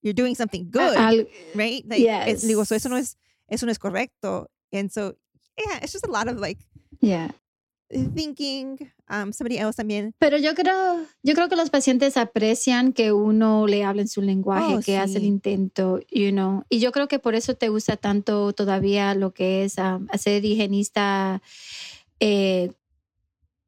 [0.01, 0.95] you're doing something good,
[1.55, 1.83] right?
[1.87, 3.11] Like, es, digo, so eso no Yes.
[3.11, 3.17] es,
[3.49, 4.47] eso no es correcto.
[4.71, 5.15] And so,
[5.57, 6.59] yeah, it's just a lot of, like,
[7.01, 7.31] yeah.
[8.13, 8.91] thinking.
[9.09, 10.13] Um, somebody else también.
[10.19, 14.21] Pero yo creo, yo creo que los pacientes aprecian que uno le hable en su
[14.21, 15.27] lenguaje, Oh, que hace el sí.
[15.27, 16.63] intento, you know.
[16.69, 20.45] Y yo creo que por eso te gusta tanto todavía lo que es um, hacer
[20.45, 21.41] higienista,
[22.19, 22.71] eh,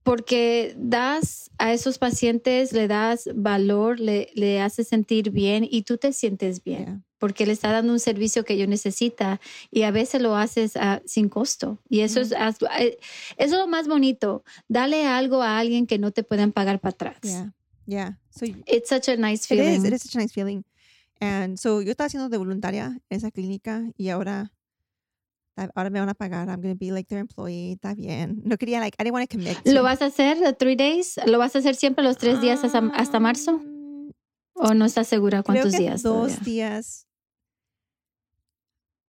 [0.03, 5.97] porque das a esos pacientes, le das valor, le, le haces sentir bien y tú
[5.97, 6.85] te sientes bien.
[6.85, 7.01] Yeah.
[7.21, 11.03] porque le está dando un servicio que ellos necesita y a veces lo haces ah,
[11.05, 11.77] sin costo.
[11.87, 12.97] Y eso, es, eh,
[13.37, 14.43] eso es lo más bonito.
[14.67, 17.17] Dale algo a alguien que no te puedan pagar para atrás.
[17.21, 17.53] Yeah.
[17.85, 18.17] Yeah.
[18.31, 19.75] So It's such a nice it feeling.
[19.75, 19.83] is.
[19.83, 20.63] It is such a nice feeling.
[21.19, 24.51] And so yo estaba haciendo de voluntaria en esa clínica y ahora ah,
[25.57, 26.49] ahora me van a pagar.
[26.49, 27.73] I'm going to be like their employee.
[27.79, 28.41] Está bien.
[28.43, 29.57] No quería like I didn't want to commit.
[29.65, 31.17] ¿Lo to- vas a hacer the three days?
[31.25, 33.55] ¿Lo vas a hacer siempre los tres días hasta, hasta marzo?
[33.55, 34.11] Um,
[34.53, 36.01] ¿O no estás segura Creo cuántos que días?
[36.03, 36.43] dos todavía?
[36.45, 37.05] días.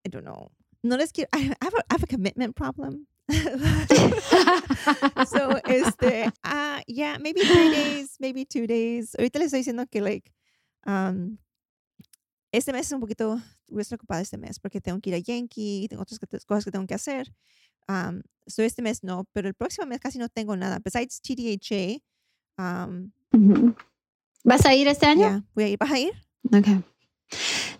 [0.05, 0.51] I don't know.
[0.83, 1.29] No les quiero.
[1.35, 3.07] I have a, I have a commitment problem.
[5.27, 10.01] so este ah yeah maybe three days maybe two days ahorita les estoy diciendo que
[10.03, 10.33] like
[10.87, 11.39] um
[12.53, 15.17] este mes es un poquito voy a estar ocupada este mes porque tengo que ir
[15.17, 17.33] a Yankee y tengo otras cosas que tengo que hacer
[17.89, 21.99] um so este mes no pero el próximo mes casi no tengo nada besides TDHA
[22.59, 23.75] um Ujú.
[24.45, 25.21] ¿Vas a ir este año?
[25.23, 26.13] yeah voy a ir ¿vas a ir?
[26.53, 26.83] Okay.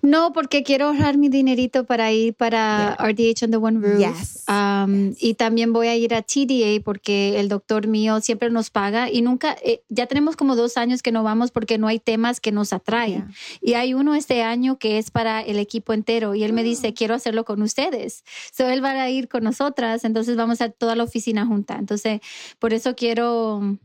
[0.03, 3.99] No, porque quiero ahorrar mi dinerito para ir para RDH on the One Roof.
[3.99, 5.23] Yes, Um, yes.
[5.23, 9.23] Y también voy a ir a TDA porque el doctor mío siempre nos paga y
[9.23, 12.53] nunca, eh, ya tenemos como dos años que no vamos porque no hay temas que
[12.53, 13.29] nos atraen.
[13.29, 13.31] Yeah.
[13.61, 16.89] Y hay uno este año que es para el equipo entero y él me dice,
[16.89, 16.95] Ah.
[16.97, 18.25] quiero hacerlo con ustedes.
[18.53, 21.77] So él va a ir con nosotras, entonces vamos a toda la oficina junta.
[21.79, 22.21] Entonces,
[22.59, 23.79] por eso quiero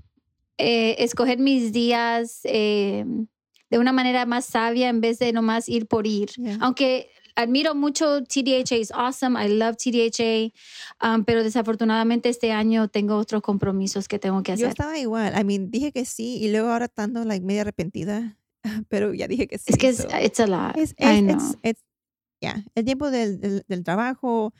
[0.57, 3.05] eh, escoger mis días eh,
[3.69, 6.29] de una manera más sabia en vez de nomás ir por ir.
[6.37, 6.57] Yeah.
[6.61, 10.51] Aunque admiro mucho TDHA, es awesome, I love TDHA,
[11.05, 14.69] um, pero desafortunadamente este año tengo otros compromisos que tengo que Yo hacer.
[14.69, 15.33] estaba igual.
[15.39, 18.37] I mean, dije que sí y luego ahora estando like media arrepentida,
[18.89, 19.65] pero ya dije que sí.
[19.67, 20.75] Es que es, so- it's a lot.
[20.77, 21.35] es, I es, know.
[21.37, 21.83] it's- it's-
[22.41, 24.53] yeah, el tiempo del, del, del trabajo,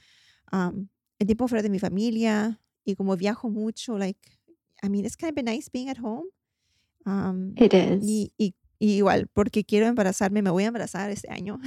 [0.52, 0.88] um,
[1.20, 4.20] el tiempo fuera de mi familia y como viajo mucho, like,
[4.84, 6.28] I mean, it's kind of been nice being at home.
[7.06, 8.04] Um, It is.
[8.04, 11.60] y, y, y igual, porque quiero embarazarme, me voy a embarazar este año.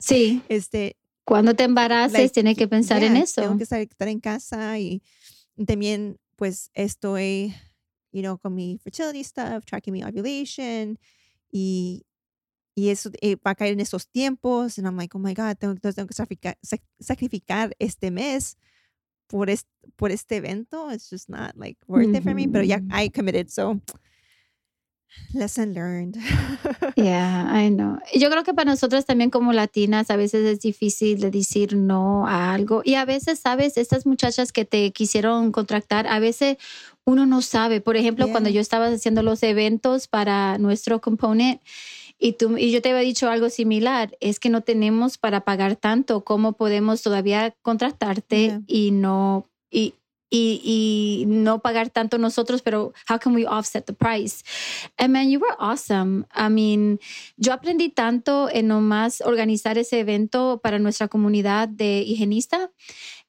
[0.00, 3.42] Sí, este, cuando te embaraces like, tienes que pensar en yeah, eso.
[3.42, 5.02] Tengo que estar, en casa y,
[5.66, 7.54] también pues estoy,
[8.12, 10.98] you know, con mi fertility stuff, tracking mi ovulation
[11.50, 12.04] y,
[12.74, 14.78] y eso eh, va a caer en esos tiempos.
[14.78, 18.56] And I'm like, oh my God, tengo, entonces tengo que sacrificar, sac- sacrificar este mes
[19.28, 20.90] por, es- por este evento.
[20.90, 22.80] It's just not like worth it for me, pero ya.
[22.90, 23.80] I committed, so
[25.32, 26.16] lesson learned.
[26.96, 27.98] Yeah, I know.
[28.14, 32.26] Yo creo que para nosotras también como latinas a veces es difícil de decir no
[32.28, 32.82] a algo.
[32.84, 36.56] Y a veces, sabes, estas muchachas que te quisieron contratar, a veces
[37.04, 37.80] uno no sabe.
[37.80, 41.60] Por ejemplo, cuando yo estaba haciendo los eventos para nuestro component
[42.18, 45.74] y, tú, y yo te había dicho algo similar, es que no tenemos para pagar
[45.74, 46.22] tanto.
[46.24, 48.60] ¿Cómo podemos todavía contratarte Yeah.
[48.68, 49.94] y no y,
[50.34, 54.42] y, y, no pagar tanto nosotros, pero how can we offset the price?
[54.98, 56.26] And man, you were awesome.
[56.34, 56.98] I mean,
[57.36, 62.72] yo aprendí tanto en nomás organizar ese evento para nuestra comunidad de higienista,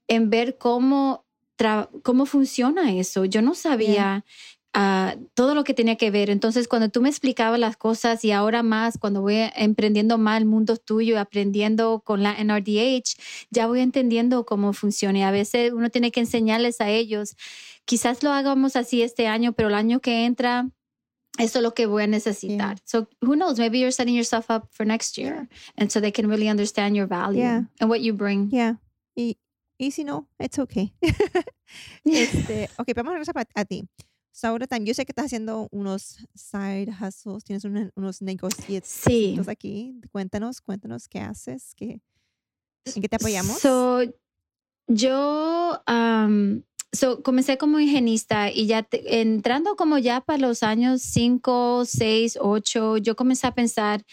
[0.07, 1.25] en ver cómo,
[2.01, 3.25] cómo funciona eso.
[3.25, 4.25] Yo no sabía.
[4.75, 6.29] Uh, todo lo que tenía que ver.
[6.29, 10.45] Entonces, cuando tú me explicabas las cosas y ahora más, cuando voy emprendiendo más el
[10.45, 13.15] mundo tuyo, aprendiendo con la NRDH,
[13.51, 15.19] ya voy entendiendo cómo funciona.
[15.19, 17.37] Y a veces uno tiene que enseñarles a ellos.
[17.85, 20.69] Quizás lo hagamos así este año, pero el año que entra,
[21.37, 22.75] eso es lo que voy a necesitar.
[22.75, 22.83] Yeah.
[22.85, 23.57] So who knows?
[23.57, 27.07] Maybe you're setting yourself up for next year, and so they can really understand your
[27.07, 27.61] value yeah.
[27.79, 28.49] and what you bring.
[28.51, 28.75] Yeah.
[29.15, 29.37] Y,
[29.77, 30.93] y si no, it's okay.
[32.03, 33.87] este, ok, vamos a regresar a, a ti.
[34.35, 38.83] So, ahora también, yo sé que estás haciendo unos side hustles, tienes un, unos negocios
[38.83, 39.39] sí.
[39.47, 40.01] aquí.
[40.11, 42.01] Cuéntanos, cuéntanos qué haces, qué,
[42.83, 43.57] en qué te apoyamos.
[43.59, 44.01] So,
[44.87, 51.01] yo um, so, comencé como higienista y ya te, entrando como ya para los años
[51.01, 54.03] 5, 6, 8, yo comencé a pensar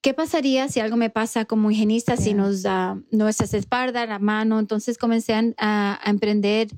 [0.00, 2.24] ¿Qué pasaría si algo me pasa como higienista, yeah.
[2.24, 4.60] si nos da nuestras espaldas, la mano?
[4.60, 6.68] Entonces comencé a, a, emprender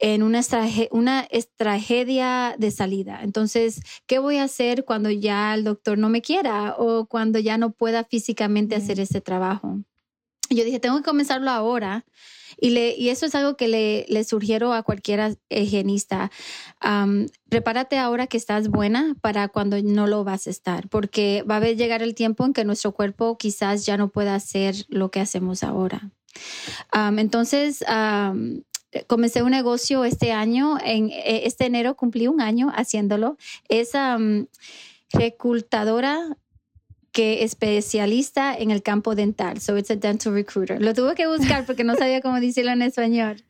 [0.00, 0.40] en una,
[0.90, 3.20] una tragedia de salida.
[3.22, 7.56] Entonces, ¿qué voy a hacer cuando ya el doctor no me quiera o cuando ya
[7.56, 8.84] no pueda físicamente yeah.
[8.84, 9.84] hacer ese trabajo?
[10.50, 12.04] Yo dije, tengo que comenzarlo ahora
[12.58, 16.30] y, le, y eso es algo que le, le sugiero a cualquier higienista.
[17.48, 21.70] Prepárate ahora que estás buena para cuando no lo vas a estar, porque va a
[21.70, 25.62] llegar el tiempo en que nuestro cuerpo quizás ya no pueda hacer lo que hacemos
[25.62, 26.10] ahora.
[26.92, 28.62] Entonces, um,
[29.06, 33.36] comencé un negocio este año, en e, este enero cumplí un año haciéndolo.
[33.68, 34.46] Es um,
[35.10, 36.36] reclutadora
[37.16, 39.58] que especialista en el campo dental.
[39.58, 40.78] So it's a dental recruiter.
[40.82, 43.42] Lo tuve que buscar porque no sabía cómo decirlo en español.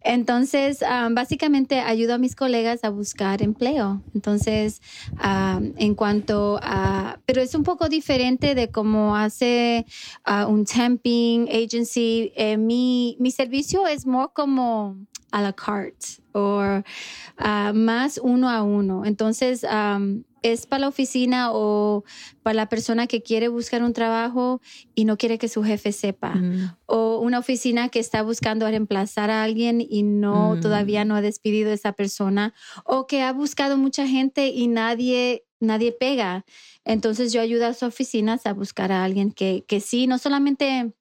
[0.00, 4.02] Entonces, um, básicamente ayudo a mis colegas a buscar empleo.
[4.12, 4.82] Entonces,
[5.12, 9.86] um, en cuanto a, pero es un poco diferente de cómo hace
[10.26, 12.32] uh, un temping agency.
[12.34, 14.96] Eh, mi, mi servicio es more como
[15.30, 19.04] a la carte o uh, más uno a uno.
[19.04, 22.04] Entonces, um, es para la oficina o
[22.42, 24.60] para la persona que quiere buscar un trabajo
[24.94, 26.34] y no quiere que su jefe sepa.
[26.34, 26.76] Mm.
[26.86, 30.60] O una oficina que está buscando reemplazar a alguien y no mm.
[30.60, 32.54] todavía no ha despedido a esa persona.
[32.84, 36.44] O que ha buscado mucha gente y nadie, nadie pega.
[36.84, 40.92] Entonces yo ayudo a las oficinas a buscar a alguien que, que sí, no solamente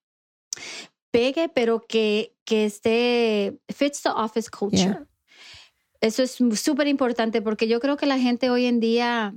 [1.11, 4.83] pegue, pero que, que esté, fits the office culture.
[4.83, 5.07] Yeah.
[6.01, 9.35] Eso es súper importante porque yo creo que la gente hoy en día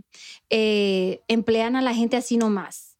[0.48, 2.96] eh, emplean a la gente así nomás.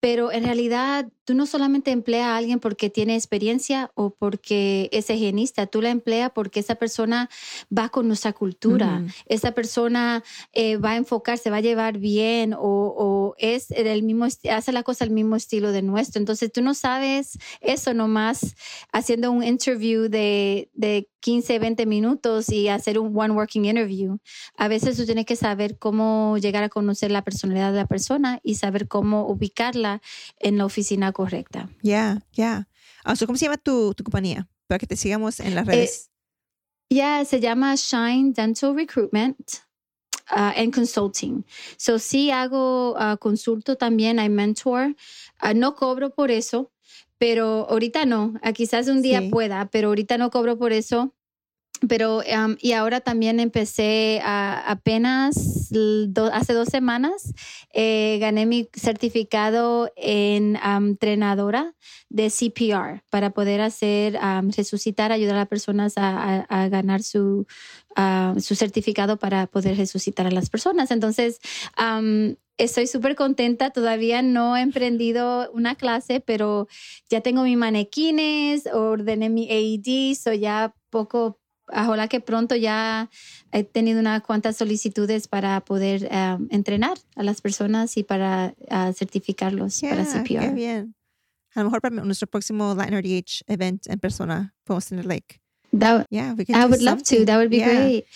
[0.00, 5.10] Pero en realidad tú no solamente empleas a alguien porque tiene experiencia o porque es
[5.10, 7.28] higienista, tú la empleas porque esa persona
[7.76, 9.08] va con nuestra cultura, mm.
[9.26, 14.26] esa persona eh, va a enfocarse, va a llevar bien o, o es el mismo,
[14.26, 16.20] hace la cosa al mismo estilo de nuestro.
[16.20, 18.54] Entonces tú no sabes eso nomás
[18.92, 24.18] haciendo un interview de, de 15, 20 minutos y hacer un one working interview.
[24.56, 28.38] A veces tú tienes que saber cómo llegar a conocer la personalidad de la persona
[28.44, 30.00] y saber cómo ubicarla
[30.38, 31.70] en la oficina correcta.
[31.82, 32.68] Ya, yeah, ya.
[33.06, 33.26] Yeah.
[33.26, 34.46] ¿Cómo se llama tu, tu, compañía?
[34.66, 36.10] Para que te sigamos en las redes.
[36.90, 39.64] Eh, ya, yeah, se llama Shine Dental Recruitment.
[40.28, 41.44] Uh, and consulting.
[41.76, 44.96] So sí hago uh, consulto también, I mentor.
[45.40, 46.72] Uh, no cobro por eso,
[47.16, 48.34] pero ahorita no.
[48.52, 49.28] Quizás un día sí.
[49.30, 51.14] pueda, pero ahorita no cobro por eso
[51.88, 55.70] pero um, y ahora también empecé apenas
[56.32, 57.34] hace dos semanas
[57.72, 61.74] eh, gané mi certificado en um, entrenadora
[62.08, 64.18] de CPR para poder hacer
[64.56, 67.46] resucitar ayudar a las personas a ganar su
[67.96, 71.40] uh, su certificado para poder resucitar a las personas entonces
[72.58, 73.70] estoy súper contenta.
[73.70, 76.68] Todavía no he emprendido una clase, pero
[77.10, 83.10] ya tengo mis manequines, ordené mi AED, so ya poco ojalá que pronto ya
[83.52, 88.92] he tenido unas cuantas solicitudes para poder um, entrenar a las personas y para uh,
[88.92, 90.40] certificarlos yeah, para CPR.
[90.40, 90.94] Qué bien.
[91.54, 95.40] A lo mejor para nuestro próximo Latin RDH event en persona podemos tener like.
[95.72, 97.24] That, yeah, we can I would love to.
[97.24, 97.66] That would be yeah.
[97.66, 98.06] great.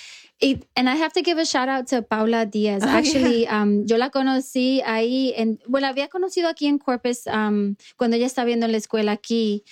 [0.41, 2.83] It, and I have to give a shout out to Paula Diaz.
[2.87, 3.63] Oh, Actually, yeah.
[3.63, 8.27] um, yo la conocí ahí, en, bueno, había conocido aquí en Corpus um, cuando ella
[8.27, 9.65] estaba viendo en la escuela aquí.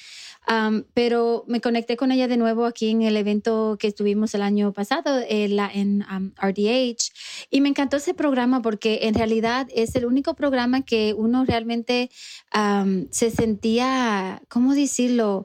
[0.94, 4.72] Pero me conecté con ella de nuevo aquí en el evento que tuvimos el año
[4.72, 7.12] pasado eh, la, en um, RDH
[7.50, 12.10] y me encantó ese programa porque en realidad es el único programa que uno realmente
[12.54, 15.44] um, se sentía, ¿cómo decirlo?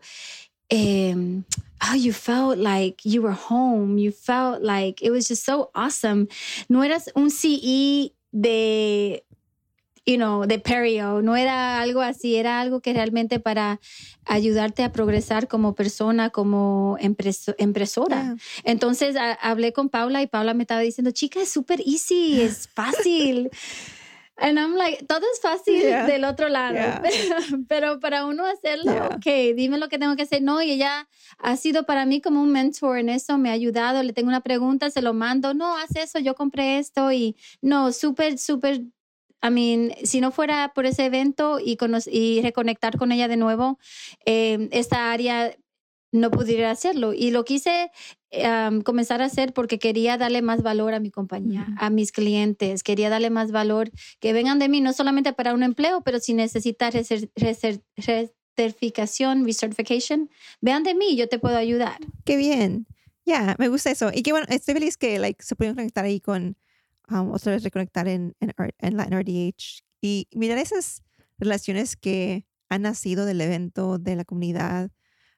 [0.69, 1.43] Eh,
[1.91, 3.97] oh, you felt like you were home.
[3.97, 6.27] You felt like it was just so awesome.
[6.69, 9.23] No eras un CE de
[10.05, 13.79] you know, de perio, no era algo así, era algo que realmente para
[14.25, 18.35] ayudarte a progresar como persona, como empresora.
[18.63, 23.49] Entonces hablé con Paula y Paula me estaba diciendo, chica, es súper easy, es fácil.
[24.35, 27.01] And I'm like, todo es fácil del otro lado,
[27.69, 30.41] pero para uno hacerlo, ok, dime lo que tengo que hacer.
[30.41, 34.01] No, y ella ha sido para mí como un mentor en eso, me ha ayudado,
[34.01, 37.91] le tengo una pregunta, se lo mando, no, haz eso, yo compré esto y no,
[37.91, 38.81] súper, súper
[39.43, 41.77] I mean, si no fuera por ese evento y,
[42.11, 43.77] y reconectar con ella de nuevo,
[44.25, 45.55] eh, esta área
[46.13, 47.13] no pudiera hacerlo.
[47.13, 47.91] Y lo quise
[48.85, 53.09] comenzar a hacer porque quería darle más valor a mi compañía, a mis clientes, quería
[53.09, 56.95] darle más valor, que vengan de mí, no solamente para un empleo, pero si necesitas
[56.95, 60.29] recertificación, recertification,
[60.61, 61.97] vean de mí, yo te puedo ayudar.
[62.25, 62.87] Qué bien.
[63.25, 64.09] Ya, me gusta eso.
[64.13, 66.57] Y qué bueno, estoy feliz que like, se pueden conectar ahí con
[67.09, 71.03] um, otra vez reconectar en, en, en Latin RDH y mirar esas
[71.37, 74.91] relaciones que han nacido del evento, de la comunidad.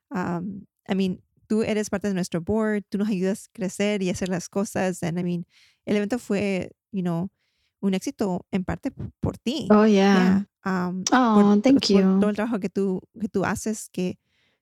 [0.10, 4.10] Um, I mean, tú eres parte de nuestro board, tú nos ayudas a crecer y
[4.10, 5.04] hacer las cosas.
[5.04, 5.46] And I mean,
[5.86, 7.30] el evento fue, you know,
[7.82, 9.68] un éxito en parte por ti.
[9.70, 10.48] Oh, yeah.
[10.66, 12.20] Um, oh, thank you.
[12.20, 14.18] todo el trabajo que tú, que tú haces, que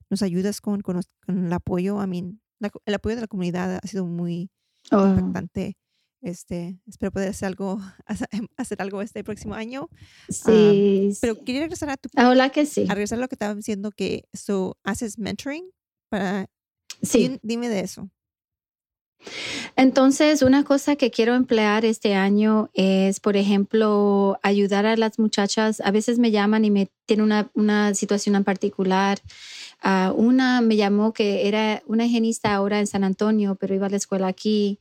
[0.10, 2.04] nos ayudas con, con, con el apoyo.
[2.04, 2.42] I mean,
[2.86, 4.52] el apoyo de la comunidad ha sido muy
[4.92, 5.08] oh.
[5.08, 5.78] impactante.
[6.24, 7.82] Este, espero poder hacer algo,
[8.58, 9.90] hacer algo este próximo año.
[10.30, 11.12] Sí.
[11.20, 12.10] pero quería regresar a tu.
[12.18, 12.86] Hola, que sí.
[12.90, 15.70] A regresar a lo que estaba diciendo que so, haces mentoring
[16.10, 16.50] para.
[17.02, 17.40] Sí.
[17.44, 18.10] Dime de eso.
[19.76, 25.82] Entonces, una cosa que quiero emplear este año es, por ejemplo, ayudar a las muchachas.
[25.82, 29.20] A veces me llaman y me tienen una, una situación en particular.
[29.84, 33.90] Uh, una me llamó que era una higienista ahora en San Antonio, pero iba a
[33.90, 34.80] la escuela aquí.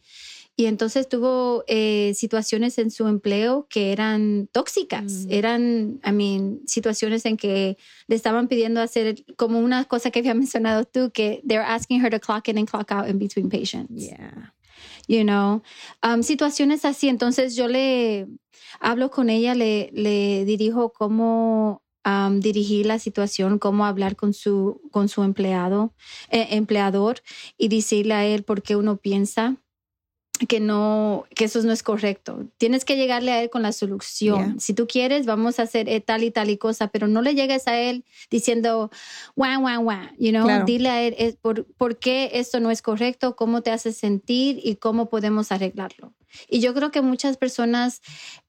[0.54, 5.30] Y entonces tuvo eh, situaciones en su empleo que eran tóxicas, mm.
[5.30, 10.34] eran, I mean, situaciones en que le estaban pidiendo hacer como una cosa que había
[10.34, 14.04] mencionado tú, que they're asking her to clock in and clock out in between patients.
[14.04, 14.52] Yeah.
[15.08, 15.62] You know,
[16.02, 17.08] um, situaciones así.
[17.08, 18.26] Entonces yo le
[18.80, 24.80] hablo con ella, le, le dirijo cómo um, dirigir la situación, cómo hablar con su,
[24.90, 25.94] con su empleado,
[26.30, 27.20] eh, empleador
[27.56, 29.56] y decirle a él por qué uno piensa
[30.48, 32.44] que no, que eso no es correcto.
[32.58, 34.58] Tienes que llegarle a él con la solución.
[34.60, 37.34] Si tú quieres, vamos a hacer eh, tal y tal y cosa, pero no le
[37.34, 38.90] llegues a él diciendo,
[39.36, 42.82] guau, guau, guau, you know, dile a él eh, por, por qué esto no es
[42.82, 46.12] correcto, cómo te hace sentir y cómo podemos arreglarlo.
[46.48, 48.00] Y yo creo que muchas personas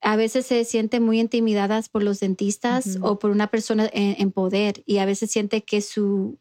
[0.02, 4.32] a veces se sienten muy intimidadas por los dentistas o por una persona en, en,
[4.32, 6.40] poder y a veces siente que su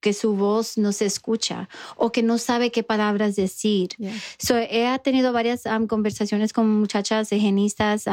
[0.00, 3.90] que su voz no se escucha o que no sabe qué palabras decir.
[4.38, 8.04] So, he tenido varias conversaciones con muchachas higienistas,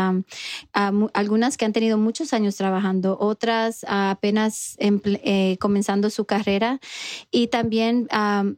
[0.73, 6.79] algunas que han tenido muchos años trabajando, otras apenas eh, comenzando su carrera.
[7.31, 8.07] Y también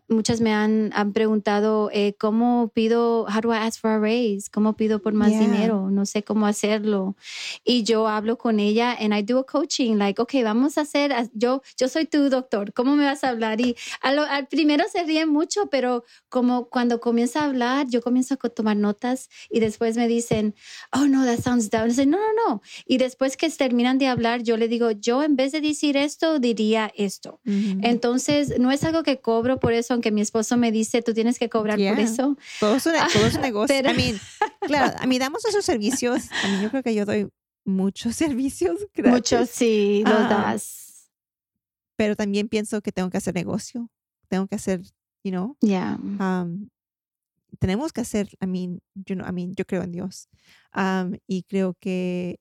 [0.07, 4.49] muchas me han, preguntado eh, cómo pido, how do I ask for a raise?
[4.49, 5.89] ¿Cómo pido por más dinero?
[5.89, 7.15] No sé cómo hacerlo.
[7.63, 11.13] Y yo hablo con ella and I do a coaching, like, ok, vamos a hacer,
[11.33, 15.25] yo, yo soy tu doctor, ¿cómo me vas a hablar y al, primero se ríe
[15.25, 20.07] mucho, pero como cuando comienza a hablar, yo comienzo a tomar notas y después me
[20.07, 20.55] dicen,
[20.91, 21.89] oh no, that sounds down.
[22.09, 22.61] no, no, no.
[22.85, 26.39] Y después que terminan de hablar, yo le digo, yo en vez de decir esto,
[26.39, 27.39] diría esto.
[27.45, 31.39] Entonces, no es algo que cobro por eso, aunque mi esposo me dice, tú tienes
[31.39, 32.37] que cobrar por eso.
[32.59, 32.93] Todo es un,
[33.41, 33.75] negocio.
[33.89, 34.15] a mí,
[34.61, 36.29] claro, a mí damos esos servicios.
[36.43, 37.29] A mí yo creo que yo doy
[37.65, 38.79] muchos servicios.
[39.03, 40.53] Muchos, sí, los ah.
[40.53, 40.88] das
[41.99, 43.91] pero también pienso que tengo que hacer negocio,
[44.29, 44.79] tengo que hacer,
[45.21, 45.97] you know, yeah.
[45.97, 46.69] Um,
[47.59, 50.29] tenemos que hacer, I mean, you know, I mean, yo creo en Dios
[50.73, 52.39] um, y creo que,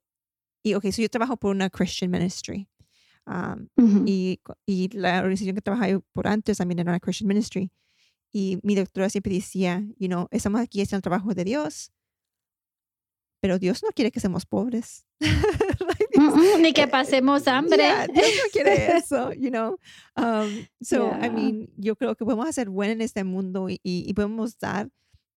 [0.62, 2.68] y ok, so yo trabajo por una Christian ministry
[3.26, 3.66] um,
[4.06, 7.72] y, y la organización que trabajaba por antes también era una Christian ministry
[8.30, 11.90] y mi doctora siempre decía, you know, estamos aquí haciendo el trabajo de Dios,
[13.40, 15.04] pero Dios no quiere que seamos pobres.
[16.60, 17.84] ni que pasemos hambre.
[18.12, 19.78] Dios no quiere eso, you know.
[20.16, 24.12] Um, so, I mean, yo creo que podemos hacer bueno en este mundo y, y,
[24.14, 24.88] podemos dar,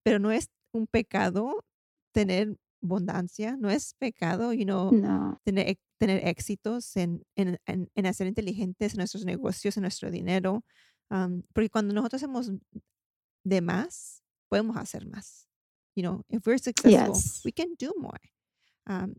[0.03, 1.65] pero no es un pecado
[2.13, 4.89] tener abundancia, no es pecado, you know,
[5.43, 10.63] tener, tener éxitos en, en, en, hacer inteligentes nuestros negocios, en nuestro dinero.
[11.09, 12.51] Um, porque cuando nosotros hacemos
[13.43, 15.47] de más, podemos hacer más.
[15.95, 18.19] You know, if we're successful, we can do more.
[18.87, 19.15] Um,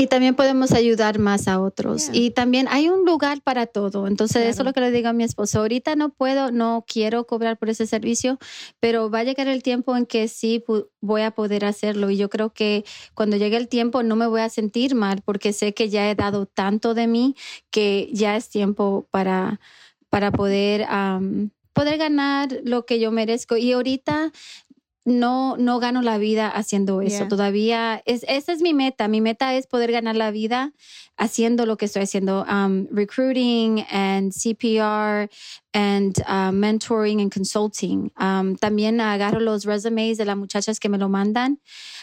[0.00, 2.08] Y también podemos ayudar más a otros.
[2.12, 4.06] Y también hay un lugar para todo.
[4.06, 5.58] Entonces, eso es lo que le digo a mi esposo.
[5.58, 8.38] Ahorita no puedo, no quiero cobrar por ese servicio,
[8.78, 10.64] pero va a llegar el tiempo en que sí
[11.00, 12.10] voy a poder hacerlo.
[12.10, 12.84] Y yo creo que
[13.14, 16.14] cuando llegue el tiempo no me voy a sentir mal porque sé que ya he
[16.14, 17.34] dado tanto de mí
[17.72, 19.58] que ya es tiempo para,
[20.10, 20.86] para poder...
[21.72, 23.56] poder ganar lo que yo merezco.
[23.56, 24.32] Y ahorita
[25.08, 27.26] no, no gano la vida haciendo eso.
[27.26, 29.08] Todavía, es, esa es mi meta.
[29.08, 30.72] Mi meta es poder ganar la vida
[31.16, 35.28] haciendo lo que estoy haciendo, um, recruiting and CPR
[35.72, 38.12] and uh, mentoring and consulting.
[38.18, 41.60] Um, también agarro los resumes de las muchachas que me lo mandan.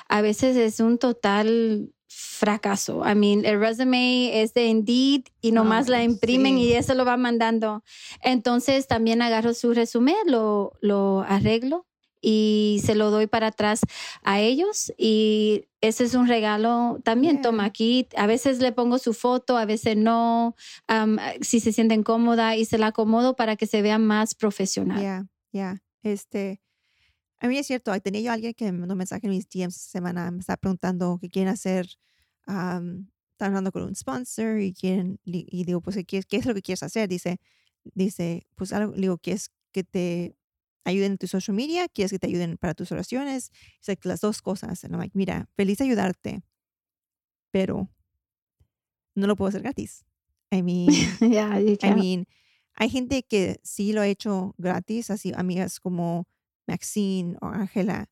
[0.10, 3.04] A veces es un total fracaso.
[3.06, 7.18] I mean, el resume es de Indeed y nomás la imprimen y eso lo va
[7.18, 7.84] mandando.
[8.22, 11.86] Entonces también agarro su resumen, lo, lo arreglo
[12.28, 13.82] y se lo doy para atrás
[14.24, 17.44] a ellos y ese es un regalo también.
[17.44, 20.56] Toma aquí, a veces le pongo su foto, a veces no,
[21.42, 25.04] si se sienten cómoda y se la acomodo para que se vea más profesional.
[25.04, 25.84] Ya, ya.
[26.02, 26.64] Este,
[27.38, 29.76] a mí es cierto, tenía yo alguien que me mandó un mensaje en mis DMs
[29.76, 31.88] semana, me está preguntando qué quieren hacer.
[32.48, 33.08] Um,
[33.38, 36.82] hablando con un sponsor y quieren, y digo, pues, ¿qué, ¿qué, es lo que quieres
[36.82, 37.08] hacer?
[37.08, 37.38] Dice,
[37.84, 40.38] dice, pues algo, digo, que es que te
[40.86, 43.52] ayuden en tu social media, quieres que te ayuden para tus oraciones.
[43.82, 44.84] Es like, las dos cosas.
[44.84, 46.44] And I'm like, mira, feliz de ayudarte,
[47.52, 47.90] pero
[49.16, 50.06] no lo puedo hacer gratis.
[50.52, 50.88] I mean,
[51.20, 52.28] yeah, I mean,
[52.76, 56.28] hay gente que sí lo ha hecho gratis, así amigas como
[56.68, 58.10] Maxine o Ángela,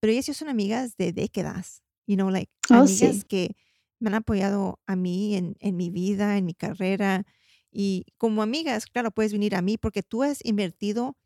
[0.00, 3.56] pero ellas son amigas de décadas, you know, like oh, amigas que
[3.98, 7.24] me han apoyado a mí en, en mi vida, en mi carrera.
[7.70, 11.16] Y como amigas, claro, puedes venir a mí porque tú has invertido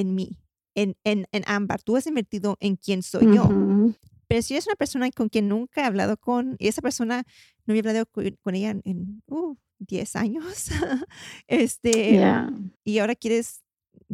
[0.00, 0.38] en mí,
[0.74, 1.82] en, en, en Ámbar.
[1.82, 3.48] Tú has invertido en quién soy yo.
[4.26, 7.24] Pero si es una persona con quien nunca he hablado con, y esa persona
[7.66, 9.22] no había hablado con, ella en,
[9.78, 10.70] 10 uh, años,
[11.46, 12.20] este,
[12.84, 13.62] y ahora quieres,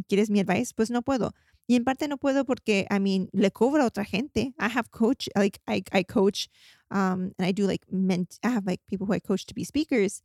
[0.07, 1.33] quieres mi advice, pues no puedo.
[1.67, 4.53] Y en parte no puedo porque, I mean, le cobro a otra gente.
[4.59, 6.49] I have coach, like, I, I coach,
[6.89, 9.63] um, and I do like, ment I have like people who I coach to be
[9.63, 10.23] speakers.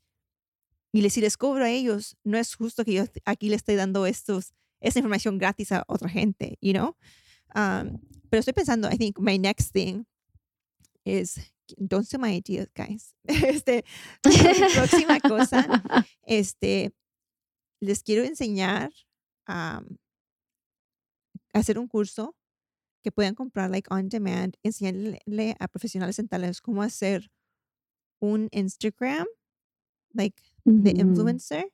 [0.93, 4.07] Y si les cobro a ellos, no es justo que yo aquí le estoy dando
[4.07, 6.97] estos esa información gratis a otra gente, you know?
[7.55, 7.99] Um,
[8.31, 10.07] pero estoy pensando, I think my next thing
[11.05, 11.39] is,
[11.79, 13.15] don't steal my ideas, guys.
[13.29, 13.85] Este,
[14.75, 15.83] próxima cosa,
[16.27, 16.93] este,
[17.81, 18.91] les quiero enseñar
[19.47, 19.83] a
[21.53, 22.35] hacer un curso
[23.03, 27.31] que puedan comprar like on demand, enseñarle a profesionales dentales cómo hacer
[28.21, 29.27] un Instagram,
[30.13, 31.73] like the influencer,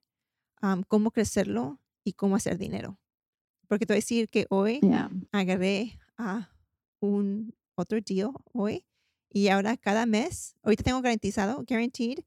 [0.63, 2.99] um, cómo crecerlo y cómo hacer dinero.
[3.69, 4.81] Porque te voy a decir que hoy
[5.31, 6.51] agarré a
[7.01, 8.85] un otro tío hoy
[9.31, 12.21] y ahora cada mes, ahorita tengo garantizado, guaranteed,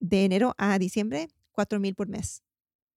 [0.00, 2.42] de enero a diciembre, cuatro mil por mes.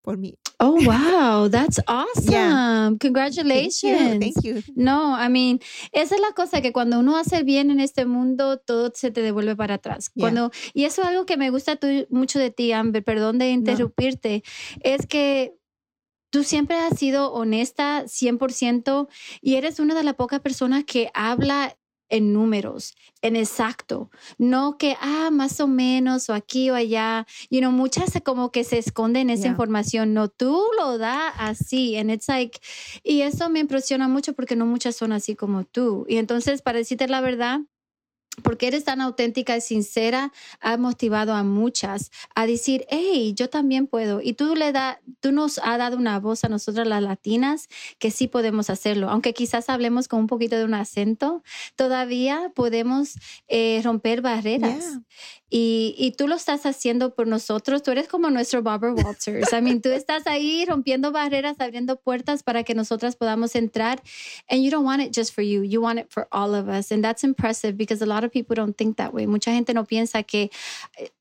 [0.01, 0.37] Por mí.
[0.59, 1.49] Oh, wow.
[1.49, 2.97] That's awesome.
[2.99, 4.19] Congratulations.
[4.19, 5.59] Thank you, No, I mean,
[5.91, 9.21] esa es la cosa que cuando uno hace bien en este mundo, todo se te
[9.21, 10.09] devuelve para atrás.
[10.09, 11.77] Cuando, y eso es algo que me gusta
[12.09, 14.43] mucho de ti, Amber, perdón de interrumpirte,
[14.81, 15.56] es que
[16.29, 19.07] Tú siempre has sido honesta 100%
[19.41, 21.77] y eres una de las pocas personas que habla
[22.09, 27.59] en números, en exacto, no que, ah, más o menos, o aquí o allá, you
[27.59, 32.29] know, muchas como que se esconden esa información, no, tú lo da así, and it's
[32.29, 32.59] like,
[33.03, 36.77] y eso me impresiona mucho porque no muchas son así como tú, y entonces, para
[36.77, 37.59] decirte la verdad,
[38.43, 43.87] porque eres tan auténtica y sincera, ha motivado a muchas a decir, hey, yo también
[43.87, 44.21] puedo.
[44.21, 47.67] Y tú le da, tú nos has dado una voz a nosotras las latinas
[47.99, 49.09] que sí podemos hacerlo.
[49.09, 51.43] Aunque quizás hablemos con un poquito de un acento,
[51.75, 53.15] todavía podemos
[53.47, 54.99] eh, romper barreras.
[55.49, 57.81] Y, y, tú lo estás haciendo por nosotros.
[57.81, 59.53] Tú eres como nuestro Barbara Walters.
[59.53, 64.01] I mean, tú estás ahí rompiendo barreras, abriendo puertas para que nosotras podamos entrar.
[64.49, 65.63] And you don't want it just for you.
[65.63, 66.91] You want it for all of us.
[66.91, 69.27] And that's impressive because a lot of people don't think that way.
[69.27, 70.51] Mucha gente no piensa que
[70.97, 71.11] eh,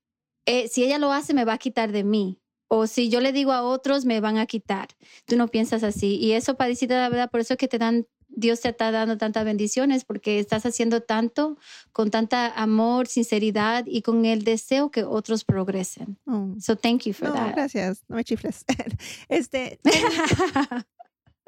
[0.47, 2.41] eh, si ella lo hace, me va a quitar de mí.
[2.69, 4.89] O si yo le digo a otros, me van a quitar.
[5.25, 6.17] Tú no piensas así.
[6.17, 8.91] Y eso, para decirte la verdad, por eso es que te dan Dios te está
[8.91, 11.59] dando tantas bendiciones porque estás haciendo tanto
[11.93, 16.19] con tanta amor, sinceridad y con el deseo que otros progresen.
[16.27, 16.55] Oh.
[16.61, 17.55] So thank you for that.
[17.55, 18.65] Gracias, no me chifles.
[19.29, 19.81] este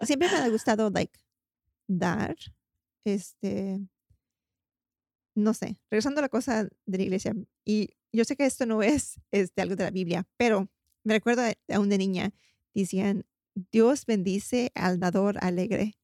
[0.03, 1.19] siempre me ha gustado like
[1.87, 2.37] dar
[3.05, 3.81] este
[5.39, 7.35] no sé, regresando a la cosa de la iglesia
[7.65, 10.69] y yo sé que esto no es este algo de la Biblia, pero
[11.05, 12.33] me recuerdo aún de niña
[12.75, 13.25] decían
[13.73, 15.99] Dios bendice al dador alegre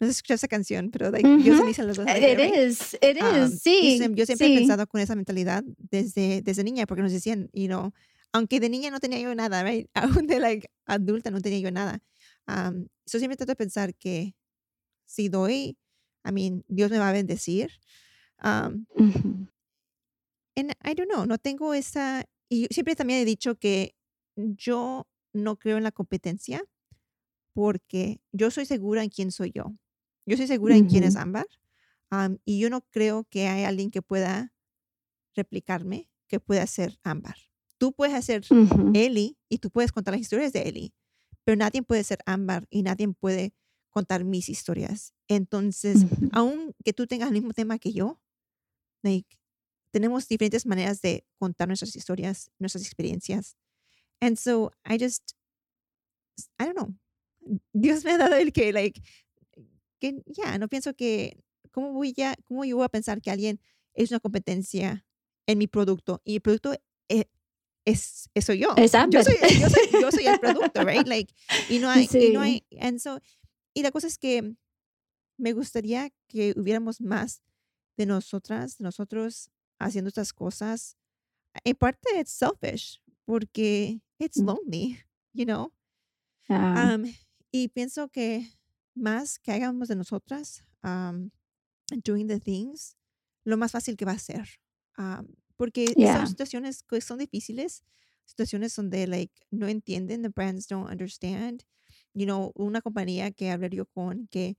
[0.00, 2.10] no sé escuchar esa canción, pero like, Dios se me hizo los ojos.
[2.16, 3.98] It is, it is, sí.
[4.14, 4.56] yo siempre he sí.
[4.56, 7.92] pensado con esa mentalidad desde, desde niña, porque nos decían, you know,
[8.32, 9.88] aunque de niña no tenía yo nada, right?
[9.94, 12.02] Aún de like, adulta no tenía yo nada.
[12.48, 14.34] Um, yo siempre trato de pensar que
[15.04, 15.76] si doy,
[16.24, 17.70] I mean, Dios me va a bendecir.
[18.42, 19.46] Um, Ujú.
[20.56, 23.94] and I don't know, no tengo esa, y yo siempre también he dicho que
[24.36, 26.62] yo no creo en la competencia
[27.54, 29.74] porque yo soy segura en quién soy yo.
[30.26, 31.16] Yo soy segura en quién es.
[31.16, 31.46] Ámbar.
[32.10, 34.52] am, y yo no creo que hay alguien que pueda
[35.34, 37.36] replicarme, que pueda ser Ámbar.
[37.78, 38.92] Tú puedes hacer Ujú.
[38.94, 40.94] Eli y tú puedes contar las historias de Eli,
[41.44, 43.52] pero nadie puede ser Ámbar y nadie puede
[43.90, 45.14] contar mis historias.
[45.28, 46.28] Entonces, Ujú.
[46.32, 48.20] aun que tú tengas el mismo tema que yo,
[49.02, 49.36] like,
[49.92, 53.56] tenemos diferentes maneras de contar nuestras historias, nuestras experiencias.
[54.20, 55.32] And so I just,
[56.58, 56.94] I don't know.
[57.72, 59.00] Dios me ha dado el que, like,
[59.98, 61.42] que ya, no pienso que,
[61.72, 63.60] ¿cómo voy a, cómo yo voy a pensar que alguien
[63.94, 65.04] es una competencia
[65.46, 66.20] en mi producto?
[66.24, 66.74] Y el producto
[67.08, 67.28] e-
[67.84, 68.74] es, es, soy yo.
[68.76, 71.06] Es Yo soy, yo soy, yo soy el producto, right?
[71.08, 71.34] Like,
[71.68, 72.62] y no hay, y no Sí.
[72.70, 73.20] hay, and so,
[73.74, 74.54] y la cosa es que
[75.38, 77.42] me gustaría que hubiéramos más
[78.00, 80.96] de nosotras, de nosotros haciendo estas cosas.
[81.64, 84.46] En parte it's selfish porque it's Mm.
[84.46, 84.98] lonely,
[85.34, 85.72] you know.
[86.74, 87.04] Um,
[87.52, 88.46] y pienso que
[88.94, 91.30] más que hagamos de nosotras um,
[92.04, 92.96] doing the things,
[93.44, 94.48] lo más fácil que va a ser.
[94.98, 96.06] Um, porque Yeah.
[96.06, 97.84] son situaciones que son difíciles,
[98.26, 101.64] situaciones donde like no entienden, the brands don't understand.
[102.14, 104.56] You know, una compañía que hablé yo con que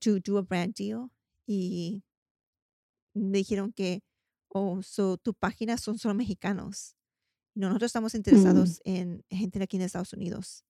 [0.00, 1.10] to do a brand deal
[1.46, 2.02] y
[3.18, 4.02] dijeron que,
[4.48, 6.96] oh, so tu página son solo mexicanos.
[7.54, 8.16] No, nosotros estamos mm.
[8.16, 10.64] interesados en gente de aquí en Estados Unidos.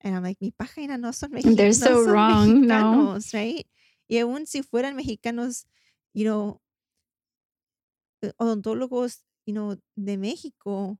[0.00, 3.12] And I'm like, mi página no son, mexi They're no so son wrong, no.
[3.12, 3.66] mexicanos, right?
[4.08, 5.66] Y aún si fueran mexicanos,
[6.14, 6.60] you know,
[8.22, 10.98] eh, odontólogos, you know, de México,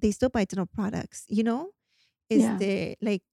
[0.00, 1.72] they still buy dental products, you know?
[2.28, 2.54] Yeah.
[2.54, 3.24] Este, like,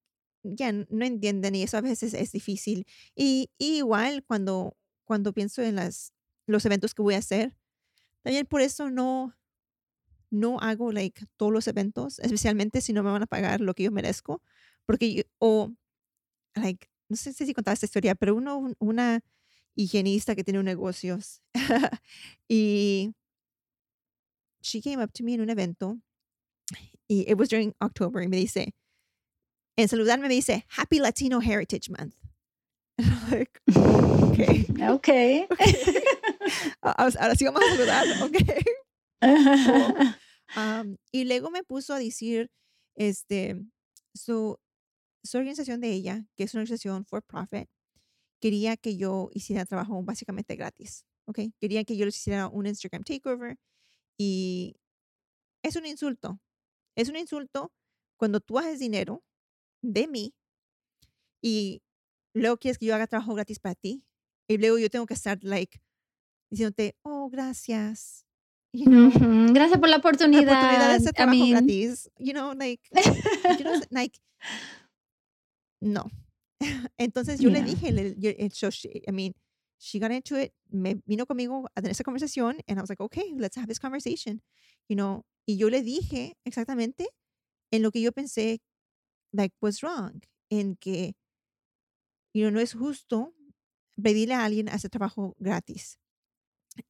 [0.43, 2.85] ya n- no entienden y eso a veces es difícil.
[3.15, 4.75] Y, y igual cuando,
[5.05, 6.13] cuando pienso en las,
[6.47, 7.55] los eventos que voy a hacer,
[8.23, 9.35] también por eso no,
[10.31, 13.83] no hago like todos los eventos, especialmente si no me van a pagar lo que
[13.83, 14.41] yo merezco,
[14.85, 15.71] porque yo- o
[16.55, 19.21] like no sé si contaba esta historia, pero uno un- una
[19.75, 21.41] higienista que tiene un negocios
[22.49, 23.13] y
[24.61, 25.99] she came up to me en un evento
[27.07, 28.73] y it was during October y me dice
[29.77, 32.15] en saludarme me dice Happy Latino Heritage Month.
[32.97, 34.65] Like, okay.
[34.79, 35.47] Okay.
[36.81, 38.61] Ahora ahora sí vamos a saludar, okay.
[40.55, 42.51] Um, y luego me puso a decir,
[42.95, 43.55] este,
[44.13, 44.59] su,
[45.23, 47.67] su organización de ella, que es una organización for profit,
[48.39, 51.39] quería que yo hiciera trabajo básicamente gratis, ¿ok?
[51.59, 53.57] Quería que yo les hiciera un Instagram takeover
[54.17, 54.75] y
[55.63, 56.39] es un insulto.
[56.95, 57.71] Es un insulto
[58.17, 59.23] cuando tú haces dinero
[59.81, 60.35] de mí
[61.41, 61.81] y
[62.33, 64.05] luego quieres que yo haga trabajo gratis para ti
[64.47, 65.81] y luego yo tengo que estar, like,
[66.51, 68.25] diciéndote, oh, gracias.
[68.73, 70.95] You know, Ujú, Gracias por la la oportunidad de oportunidad.
[70.95, 72.09] hacer I trabajo mean, gratis.
[72.19, 72.81] You know, like,
[73.59, 74.19] you know, like,
[75.81, 76.09] no.
[76.97, 79.33] Entonces yo le dije, le- yo- and so she- I mean,
[79.77, 83.01] she got into it, me vino conmigo a tener esa conversación, and I was like,
[83.01, 84.41] okay, let's have this conversation,
[84.87, 87.07] you know, y yo le dije exactamente
[87.71, 88.59] en lo que yo pensé,
[89.33, 91.15] like, was wrong, en que,
[92.41, 93.33] know, no es justo
[94.01, 95.99] pedirle a alguien hacer trabajo gratis.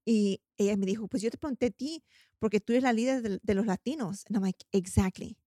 [0.06, 2.04] Y ella me dijo, pues yo te pregunté a ti
[2.40, 4.26] porque tú eres la líder de, de los latinos.
[4.28, 5.38] And I'm like, exactly.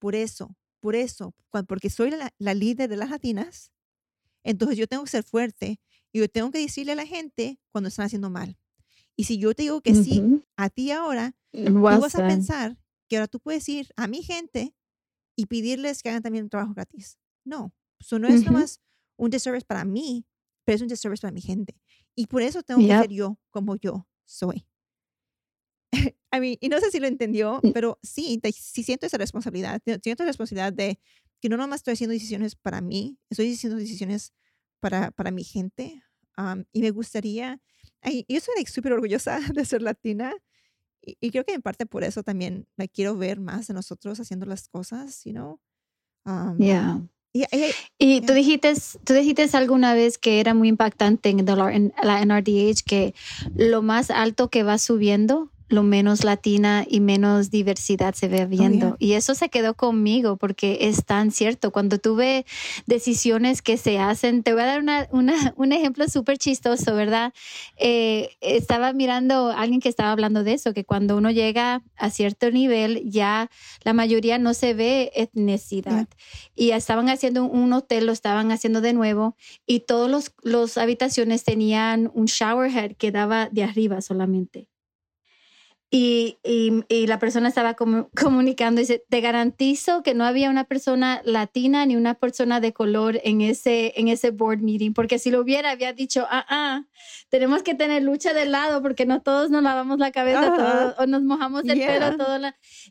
[0.00, 1.34] Por eso, por eso,
[1.68, 3.72] porque soy la, la líder de las latinas,
[4.44, 5.80] entonces yo tengo que ser fuerte
[6.12, 8.58] y yo tengo que decirle a la gente cuando están haciendo mal.
[9.16, 10.26] Y si yo te digo que sí
[10.56, 11.36] a ti ahora,
[11.88, 12.78] tú Well vas a pensar
[13.08, 14.74] que ahora tú puedes ir a mi gente
[15.36, 17.18] y pedirles que hagan también un trabajo gratis.
[17.44, 18.46] No, eso no es Ujú.
[18.46, 18.80] nomás
[19.20, 20.24] un disservice para mí,
[20.64, 21.80] pero es un disservice para mi gente.
[22.14, 24.66] Y por eso tengo que ser yo como yo soy.
[26.32, 27.72] I mean, y no sé si lo entendió, Mm.
[27.72, 29.80] pero sí, te- sí siento esa responsabilidad.
[30.02, 30.98] Siento la responsabilidad de
[31.40, 34.32] que no nomás estoy haciendo decisiones para mí, estoy haciendo decisiones
[34.80, 36.02] para, para mi gente.
[36.38, 37.60] um, y me gustaría,
[38.00, 40.32] ay, yo soy like, súper orgullosa de ser latina.
[41.02, 44.20] Y, y creo que en parte por eso también la quiero ver más de nosotros
[44.20, 45.60] haciendo las cosas, you know.
[46.24, 47.00] Um, Yeah.
[47.32, 48.74] Y- tú dijiste,
[49.04, 53.14] tú dijiste alguna vez que era muy impactante en la NRDH que
[53.54, 58.96] lo más alto que va subiendo lo menos latina y menos diversidad se ve viendo.
[58.98, 61.70] Y eso se quedó conmigo porque es tan cierto.
[61.70, 62.44] Cuando tuve
[62.86, 64.80] decisiones que se hacen, te voy a dar
[65.12, 67.32] una, un ejemplo súper chistoso, ¿verdad?
[67.76, 72.10] Eh, estaba mirando a alguien que estaba hablando de eso, que cuando uno llega a
[72.10, 73.48] cierto nivel, ya
[73.84, 76.08] la mayoría no se ve etnicidad.
[76.56, 81.44] Y estaban haciendo un hotel, lo estaban haciendo de nuevo, y todos los, los habitaciones
[81.44, 84.69] tenían un shower head que daba de arriba solamente.
[85.92, 87.74] Y, y, la persona estaba
[88.16, 92.72] comunicando y dice, te garantizo que no había una persona latina ni una persona de
[92.72, 96.84] color en ese, en ese board meeting, porque si lo hubiera, había dicho, ah, ah,
[97.28, 101.22] tenemos que tener lucha de lado porque no todos nos lavamos la cabeza o nos
[101.22, 102.16] mojamos el pelo.
[102.16, 102.38] Todo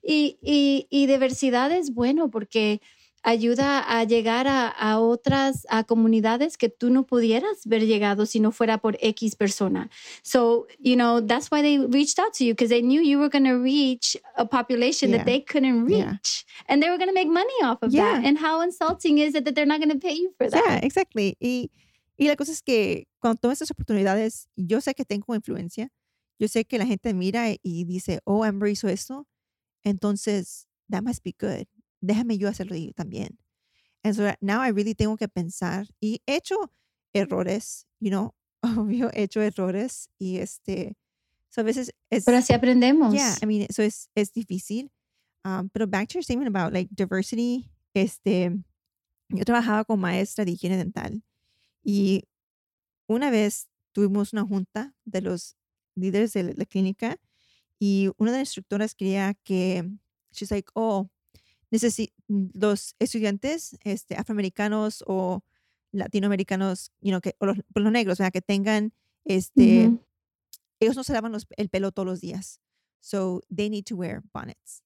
[0.04, 2.82] y, y, y diversidad es bueno porque
[3.24, 8.40] ayuda a llegar a, a, otras a comunidades que tú no pudieras ver llegado si
[8.40, 9.90] no fuera por X persona.
[10.24, 13.30] So, you know, that's why they reached out to you because they knew you were
[13.30, 17.30] going to reach a population that they couldn't reach and they were going to make
[17.30, 18.24] money off of that.
[18.24, 20.64] And how insulting is it that they're not going to pay you for that?
[20.66, 21.36] Yeah, exactly.
[21.42, 21.70] Y,
[22.18, 25.90] y la cosa es que cuando tomas estas oportunidades, yo sé que tengo influencia.
[26.40, 29.28] Yo sé que la gente mira y dice, oh, Amber hizo esto.
[29.84, 31.68] Entonces, that must be good
[32.02, 33.38] déjame yo hacerlo también.
[34.04, 36.72] And so now I really tengo que pensar y he hecho
[37.14, 38.34] errores, you know,
[38.64, 40.96] obvio, he hecho errores y este,
[41.50, 42.26] so a veces es.
[42.26, 43.14] Pero así aprendemos.
[43.14, 44.90] Yeah, I mean, so es, es difícil.
[45.46, 48.52] Um, pero back to your statement about like diversity, este,
[49.30, 51.24] yo trabajaba con maestra de higiene dental
[51.84, 52.24] y
[53.08, 55.56] una vez tuvimos una junta de los
[55.96, 57.18] líderes de la clínica
[57.80, 59.90] y una de las instructoras quería que,
[60.32, 61.10] she's like, oh,
[62.54, 65.44] los estudiantes este, afroamericanos o
[65.92, 68.94] latinoamericanos, you know, que, o los, pues, los negros, que tengan,
[69.26, 69.92] este,
[70.80, 72.60] ellos no se lavan el pelo todos los días.
[73.02, 74.84] So they need to wear bonnets.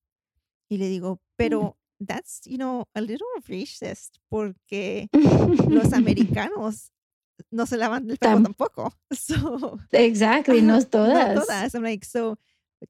[0.69, 1.19] Y le digo, mm.
[1.35, 5.09] pero that's, you know, a little racist porque
[5.67, 6.91] los americanos
[7.51, 8.93] no se lavan el pelo tampoco.
[9.11, 11.35] So, exactly, no todas.
[11.35, 11.75] No todas.
[11.75, 12.37] I'm like, so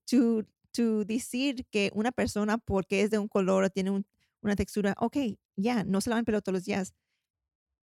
[0.08, 4.04] to to decir que una persona porque es de un color o tiene
[4.42, 5.18] una textura, ok,
[5.56, 6.94] ya, no se lavan el pelo todos los días,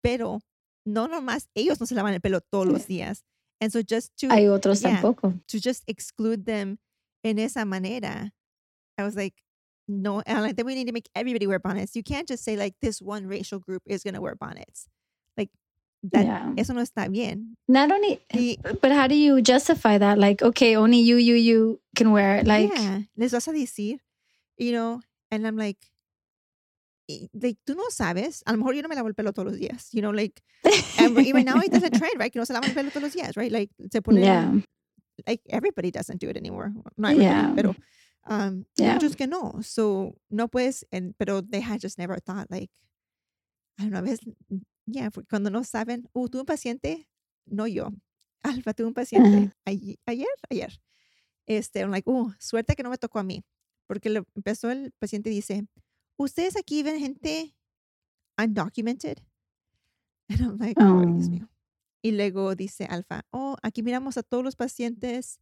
[0.02, 0.40] pero
[0.84, 3.24] no nomás ellos no se lavan el pelo todos los días.
[3.60, 5.34] And so just to, Hay otros tampoco.
[5.48, 6.78] To just exclude them
[7.22, 8.32] en esa manera,
[8.98, 9.34] I was like,
[9.86, 11.94] no, and like, then we need to make everybody wear bonnets.
[11.94, 14.88] You can't just say like this one racial group is going to wear bonnets.
[16.02, 16.52] That, yeah.
[16.56, 17.56] eso no está bien.
[17.68, 20.18] Not only, y, but how do you justify that?
[20.18, 22.46] Like, okay, only you, you, you can wear it.
[22.46, 23.98] Like, yeah, les vas a decir,
[24.56, 25.76] you know, and I'm like,
[27.34, 29.58] like, tú no sabes, a lo mejor yo no me lavo el pelo todos los
[29.58, 30.40] días, you know, like,
[30.98, 32.32] and even now it doesn't trend, right?
[32.32, 33.52] Que no se lava el pelo todos los días, right?
[33.52, 34.52] Like, se pone, yeah.
[35.26, 36.72] like, everybody doesn't do it anymore.
[36.96, 37.52] Not yeah.
[37.54, 37.74] pero,
[38.26, 38.94] um, yeah.
[38.94, 39.60] muchos que no.
[39.60, 42.70] So, no puedes, and, pero they had just never thought, like,
[43.78, 44.20] I don't know, a veces
[44.92, 47.08] yeah, cuando no saben, uh, tuve un paciente,
[47.46, 47.90] no yo,
[48.42, 49.98] Alfa, tuve un paciente ayer,
[50.50, 50.80] ayer.
[51.46, 53.42] Este, I'm like, uh, suerte que no me tocó a mí.
[53.86, 55.66] Porque le empezó el paciente dice,
[56.16, 57.56] ¿ustedes aquí ven gente
[58.38, 59.18] undocumented?
[60.28, 61.30] And I'm like, oh, Dios oh.
[61.30, 61.48] mío.
[62.02, 65.38] Y luego dice Alfa, oh, aquí miramos a todos los pacientes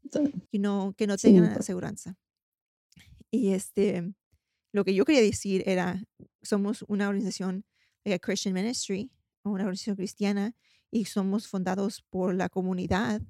[0.50, 2.16] you know, que no tengan aseguranza.
[3.30, 4.12] Y este,
[4.72, 6.02] lo que yo quería decir era,
[6.42, 7.64] somos una organización,
[8.04, 9.12] like a Christian ministry,
[9.50, 10.54] una organización cristiana
[10.90, 13.20] y somos fundados por la comunidad,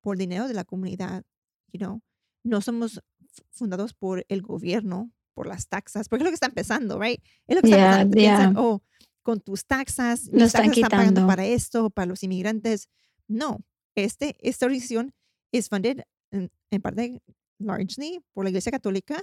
[0.00, 1.24] por dinero de la comunidad,
[1.72, 2.02] you know.
[2.44, 3.02] No somos
[3.50, 7.20] fundados por el gobierno, por las taxas, porque es lo que está empezando, right?
[7.46, 8.82] Es lo que está Piensan, oh,
[9.22, 12.88] con tus taxas, nos están, están pagando para esto, para los inmigrantes.
[13.26, 13.58] No,
[13.96, 15.12] este, esta organización
[15.52, 16.50] es funded en,
[16.82, 17.22] parte
[17.58, 19.22] largely por la Iglesia Católica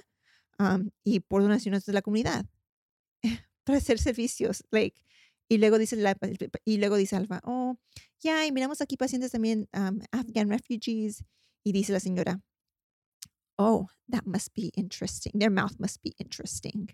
[0.59, 2.45] um, y por donaciones de la comunidad
[3.63, 4.99] para hacer servicios, like
[5.49, 6.17] y luego dice, la,
[6.65, 7.77] y luego dice Alfa, oh,
[8.19, 11.23] ya, y miramos aquí pacientes también, um, Afghan refugees.
[11.65, 12.41] Y dice la señora,
[13.57, 15.31] oh, that must be interesting.
[15.33, 16.89] Their mouth must be interesting.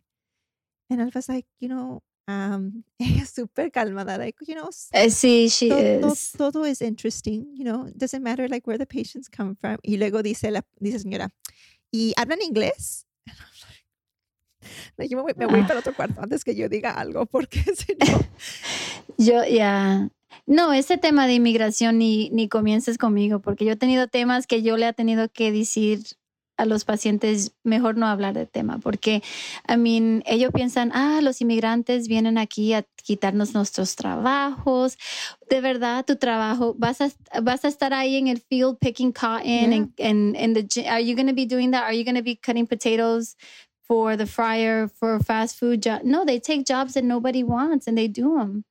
[0.89, 5.50] And Alpha's like, you know, um, ella es súper calmada, like, you know, uh, sí,
[5.50, 6.32] she todo, is.
[6.32, 9.78] Todo, todo is interesting, you know, doesn't matter like where the patients come from.
[9.84, 11.30] Y luego dice la, dice señora,
[11.91, 13.06] ¿y hablan inglés?
[15.10, 18.20] yo me voy, para otro cuarto antes que yo diga algo, porque si no.
[19.18, 20.10] yo, ya.
[20.45, 24.62] No, ese tema de inmigración ni, ni comiences conmigo, porque yo he tenido temas que
[24.62, 26.02] yo le he tenido que decir
[26.60, 29.24] a los pacientes mejor no hablar del tema, porque,
[29.68, 34.97] I mean, ellos piensan, ah, los inmigrantes vienen aquí a quitarnos nuestros trabajos.
[35.50, 37.10] De verdad, tu trabajo, vas a,
[37.41, 41.16] vas a estar ahí en el field picking cotton and, and, and the, are you
[41.16, 41.84] going to be doing that?
[41.84, 43.38] Are you going to be cutting potatoes
[43.90, 46.04] for the fryer for fast food job?
[46.04, 48.64] No, they take jobs that nobody wants and they do them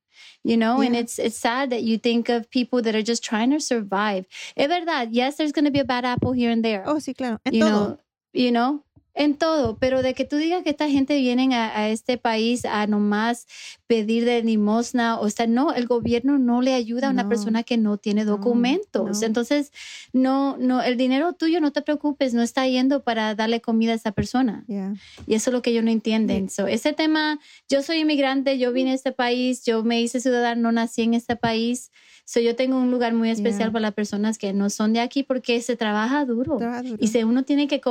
[0.43, 0.87] you know yeah.
[0.87, 4.25] and it's it's sad that you think of people that are just trying to survive
[4.57, 7.15] es verdad yes there's going to be a bad apple here and there oh sí
[7.15, 7.71] claro en you todo.
[7.71, 7.99] know
[8.33, 8.83] you know
[9.19, 12.63] En todo, pero de que tú digas que esta gente viene a, a, este país
[12.63, 13.47] a nomás
[13.85, 17.75] pedir de limosna, o sea, no, el gobierno no le ayuda a una persona que
[17.75, 19.19] no tiene documentos.
[19.19, 19.73] No, Entonces,
[20.13, 23.95] no, no, el dinero tuyo, no te preocupes, no está yendo para darle comida a
[23.95, 24.63] esa persona.
[24.67, 24.93] Yeah.
[25.27, 26.47] Y eso es lo que ellos no entienden.
[26.47, 26.55] Yeah.
[26.55, 30.61] So, ese tema, yo soy inmigrante, yo vine a este país, yo me hice ciudadano,
[30.61, 31.91] no nací en este país.
[32.23, 33.71] So, yo tengo un lugar muy especial yeah.
[33.73, 36.55] para las personas que no son de aquí porque se trabaja duro.
[36.55, 36.97] Trabaja duro.
[37.01, 37.81] Y si uno tiene que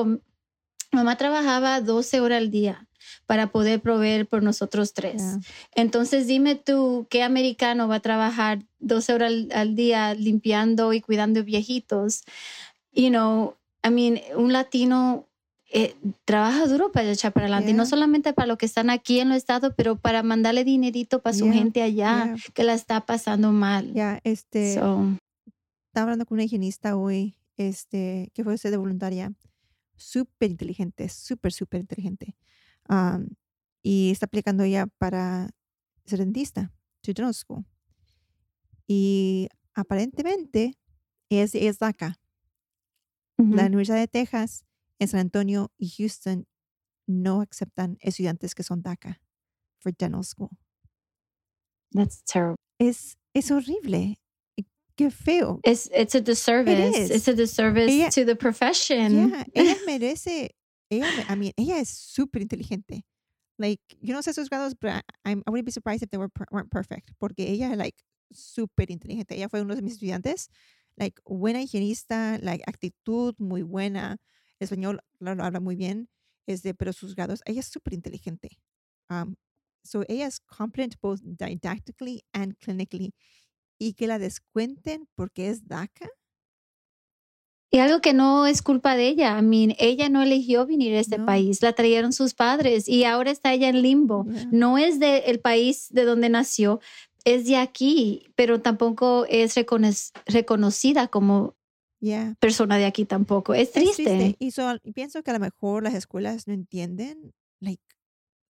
[0.92, 2.86] Mamá trabajaba 12 horas al día
[3.26, 5.16] para poder proveer por nosotros tres.
[5.16, 5.40] Yeah.
[5.74, 11.00] Entonces, dime tú, ¿qué americano va a trabajar 12 horas al, al, día limpiando y
[11.00, 12.22] cuidando viejitos?
[12.92, 15.26] You know, I mean, un latino
[15.70, 17.74] eh, trabaja duro para echar para adelante, Yeah.
[17.74, 21.20] y no solamente para los que están aquí en los estados, pero para mandarle dinerito
[21.20, 23.92] para su Yeah, gente allá que la está pasando mal.
[23.92, 25.04] Ya, este, So,
[25.88, 29.32] estaba hablando con una higienista hoy, este, que fue usted de voluntaria,
[29.98, 32.36] súper inteligente, súper, súper inteligente.
[32.84, 33.28] Am,
[33.82, 35.50] y está aplicando ella para
[36.04, 36.72] ser dentista,
[37.02, 37.64] to dental school.
[38.86, 40.78] Y aparentemente
[41.28, 42.18] es, es DACA.
[43.36, 44.64] La Universidad de Texas,
[44.98, 46.48] en San Antonio y Houston
[47.06, 49.20] no aceptan estudiantes que son DACA
[49.78, 50.50] for dental school.
[51.92, 52.56] That's terrible.
[52.78, 54.20] Es, es horrible.
[54.98, 55.60] Qué feo.
[55.62, 56.98] It's it's a disservice.
[56.98, 57.10] is.
[57.10, 59.30] It's a disservice Ella- to the profession.
[59.30, 60.56] Yeah, ella merece,
[60.90, 63.04] ella, I mean, ella es súper inteligente.
[63.58, 66.18] Like, yo no sé sus grados, pero I, I'm- I wouldn't be surprised if they
[66.18, 67.96] were, weren't perfect, porque ella, like,
[68.32, 69.36] súper inteligente.
[69.36, 70.48] Ella fue uno de mis estudiantes,
[70.96, 74.16] like, buena higienista, like, actitud muy buena,
[74.60, 76.08] español lo, lo habla muy bien,
[76.48, 78.58] este, pero sus grados, ella es súper inteligente.
[79.08, 79.36] Um,
[79.84, 83.12] so, ella es competent both didactically and clinically.
[83.78, 86.08] Y que la descuenten porque es DACA.
[87.70, 89.38] Y algo que no es culpa de ella.
[89.38, 91.26] I mean, ella no eligió venir a este No.
[91.26, 94.24] país, la trajeron sus padres y ahora está ella en limbo.
[94.24, 94.48] Yeah.
[94.50, 96.80] No es del país de donde nació,
[97.24, 101.56] es de aquí, pero tampoco es recono- reconocida como
[102.00, 102.36] Yeah.
[102.40, 103.52] persona de aquí tampoco.
[103.52, 104.36] Es Es triste.
[104.38, 107.82] Y so, y pienso que a lo mejor las escuelas no entienden, like,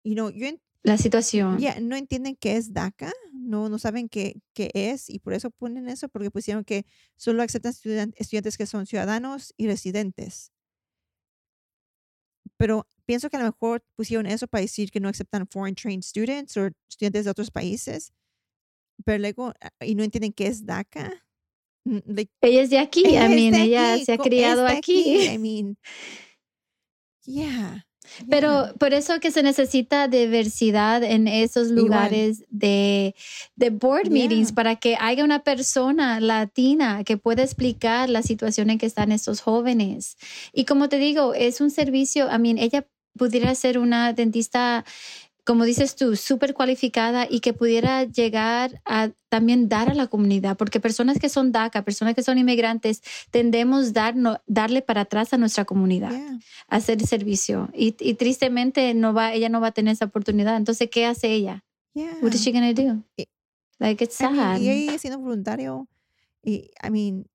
[0.05, 0.47] you know, yo
[0.85, 1.59] La situación.
[1.59, 5.51] yeah, no entienden qué es DACA, no, no saben qué, qué es y por eso
[5.51, 10.51] ponen eso, porque pusieron que solo aceptan estudian- estudiantes que son ciudadanos y residentes.
[12.57, 16.03] Pero pienso que a lo mejor pusieron eso para decir que no aceptan foreign trained
[16.03, 18.12] students o estudiantes de otros países,
[19.05, 21.12] pero luego, ah, y no entienden qué es DACA.
[21.85, 23.03] Mm, like, Ella es de aquí.
[23.07, 25.26] ella I mean, ella aquí, se ha criado de aquí.
[25.26, 25.76] I mean,
[27.24, 27.87] yeah.
[28.28, 28.74] Pero yeah.
[28.74, 31.84] por eso que se necesita diversidad en esos Igual.
[31.84, 33.14] lugares de,
[33.57, 34.55] de board meetings Yeah.
[34.55, 39.40] para que haya una persona latina que pueda explicar la situación en que están estos
[39.40, 40.16] jóvenes.
[40.53, 42.86] Y como te digo, es un servicio, I mean, ella
[43.16, 44.84] pudiera ser una dentista,
[45.45, 50.57] como dices tú, súper cualificada y que pudiera llegar a también dar a la comunidad,
[50.57, 55.32] porque personas que son DACA, personas que son inmigrantes, tendemos dar, no- darle para atrás
[55.32, 56.38] a nuestra comunidad Yeah.
[56.68, 60.88] hacer servicio y, y tristemente no va ella no va a tener esa oportunidad entonces
[60.90, 61.64] qué hace ella
[61.95, 62.18] Yeah.
[62.22, 63.26] what is she gonna do Eh,
[63.78, 65.88] like it's I mean, sad y ella siendo voluntario,
[66.45, 67.26] y, I mean,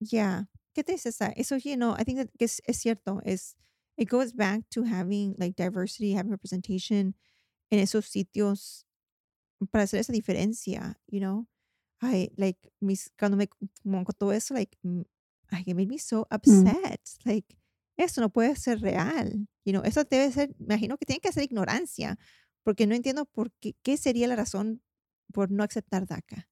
[0.00, 1.32] yeah, qué tristeza.
[1.36, 3.20] Eso, you know, I think that es, es cierto.
[3.24, 3.56] Es,
[3.96, 7.14] it goes back to having like diversity, having representation
[7.70, 8.86] en esos sitios
[9.70, 11.48] para hacer esa diferencia, you know.
[12.02, 13.48] I like mis cuando me
[14.18, 15.02] todo eso, like, mm,
[15.50, 17.00] ay, it made me so upset.
[17.24, 17.56] Like,
[17.96, 19.82] eso no puede ser real, you know.
[19.84, 22.18] Eso debe ser, me imagino que tiene que ser ignorancia,
[22.64, 24.82] porque no entiendo por qué, qué sería la razón
[25.32, 26.48] por no aceptar DACA,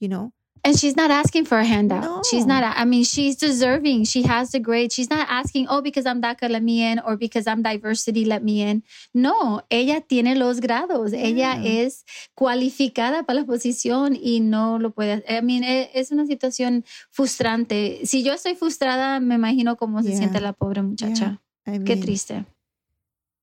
[0.00, 0.34] you know.
[0.64, 2.60] And she's not asking for a handout she's No.
[2.60, 6.20] not i mean she's deserving she has the grade she's not asking oh because i'm
[6.20, 8.82] daca let me in or because i'm diversity let me in
[9.14, 11.84] no ella tiene los grados ella Yeah.
[11.84, 12.04] es
[12.34, 18.00] cualificada para la posición y no lo puede I mean e- es una situación frustrante
[18.04, 20.18] si yo estoy frustrada me imagino cómo se Yeah.
[20.18, 22.44] siente la pobre muchacha I qué mean, triste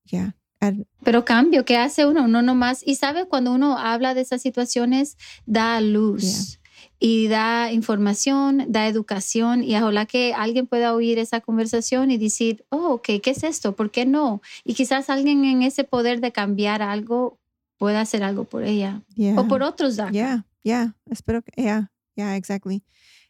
[0.05, 0.35] Yeah.
[0.59, 2.23] And Pero cambio, ¿qué hace uno?
[2.25, 6.59] Uno nomás, y sabe, cuando uno habla de esas situaciones, da luz.
[6.99, 12.65] Y da información, da educación y ojalá que alguien pueda oír esa conversación y decir,
[12.69, 13.75] oh, ok, ¿qué es esto?
[13.75, 14.41] ¿Por qué no?
[14.63, 17.39] Y quizás alguien en ese poder de cambiar algo
[17.77, 19.03] pueda hacer algo por ella
[19.35, 19.97] o por otros.
[19.97, 22.83] Ya, Yeah, yeah, espero que, yeah, yeah, exactly.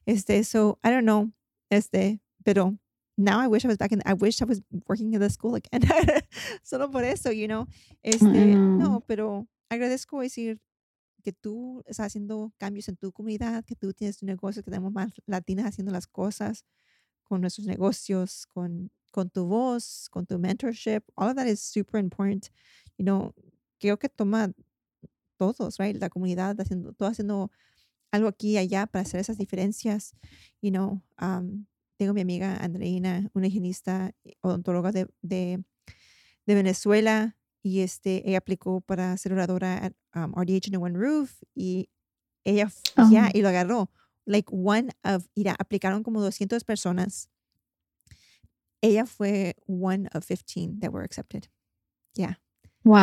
[0.05, 1.31] Este, so, I don't know,
[1.69, 2.77] este, pero
[3.17, 5.55] now I wish I was back in, I wish I was working in the school
[5.55, 5.81] again.
[6.63, 7.67] Solo por eso, you know.
[8.03, 10.59] Este, no, pero agradezco decir
[11.25, 14.93] que tú estás haciendo cambios en tu comunidad, que tú tienes tu negocio, que tenemos
[14.93, 16.65] más latinas haciendo las cosas
[17.23, 21.01] con nuestros negocios, con, con tu voz, con tu mentorship.
[21.15, 22.49] All of that is super important.
[22.99, 23.33] You know,
[23.79, 24.53] creo que toma
[25.37, 25.99] todos, right?
[25.99, 27.49] La comunidad haciendo, todo haciendo
[28.11, 30.13] algo aquí y allá para hacer esas diferencias.
[30.61, 31.65] You know, um,
[31.97, 35.63] tengo mi amiga Andreina, una higienista odontóloga de, de,
[36.45, 37.35] de Venezuela,
[37.65, 41.89] y este, ella aplicó para ser oradora at um, RDH in One Roof y
[42.43, 42.71] ella
[43.09, 43.89] ya, y lo agarró.
[44.27, 47.27] Like one of, mira, aplicaron como 200 personas.
[48.83, 51.47] Ella fue one of 15 that were accepted.
[52.13, 52.35] Yeah.
[52.83, 52.99] Wow.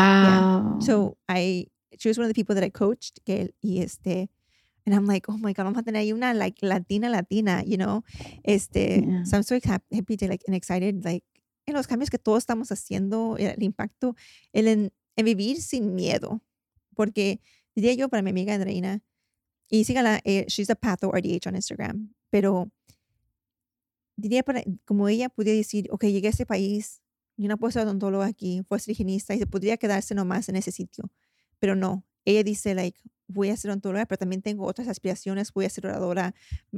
[0.78, 0.86] Yeah.
[0.86, 1.66] So I,
[1.98, 3.18] she was one of the people that I coached.
[3.26, 4.28] Que, y este,
[4.86, 7.78] and I'm like, oh my God, vamos a tener ahí una like latina, latina, you
[7.78, 8.04] know?
[8.44, 9.24] Este, yeah.
[9.24, 11.24] so I'm so happy to like and excited, like
[11.66, 14.16] en los cambios que todos estamos haciendo, el impacto
[14.52, 16.42] el en, vivir sin miedo.
[16.94, 17.40] Porque
[17.74, 19.02] diría yo para mi amiga Andreina,
[19.68, 22.70] y sígala, eh, she's a patho RDH on Instagram, pero
[24.16, 27.00] diría para, como ella pudiera decir, ok, llegué a este país,
[27.36, 30.72] yo no puedo ser odontólogo aquí, fue higienista y se podría quedarse nomás en ese
[30.72, 31.10] sitio.
[31.58, 35.64] Pero no, ella dice, like, voy a ser odontóloga, pero también tengo otras aspiraciones, voy
[35.64, 36.34] a ser oradora.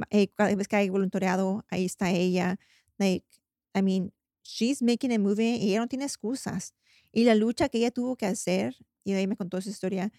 [0.09, 2.57] Eh, cada vez que hay voluntariado, ahí está ella.
[2.97, 3.25] Like,
[3.75, 4.13] I mean,
[4.45, 6.73] she's making a movie y ella no tiene excusas.
[7.11, 10.11] Y la lucha que ella tuvo que hacer, y ahí me contó su historia,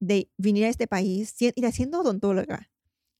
[0.00, 2.70] de venir a este país, ir haciendo odontóloga,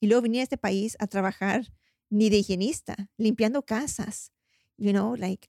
[0.01, 1.73] y luego venir a este país a trabajar
[2.11, 4.33] ni de higienista, limpiando casas,
[4.77, 5.49] you know, like,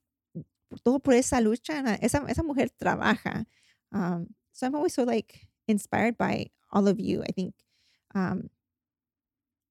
[0.83, 3.45] todo por esa lucha, esa, esa mujer trabaja.
[3.91, 7.55] Um, so I'm always so like inspired by all of you, I think.
[8.15, 8.49] Um,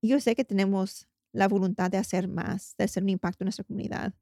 [0.01, 3.65] yo sé que tenemos la voluntad de hacer más, de hacer un impacto en nuestra
[3.65, 4.15] comunidad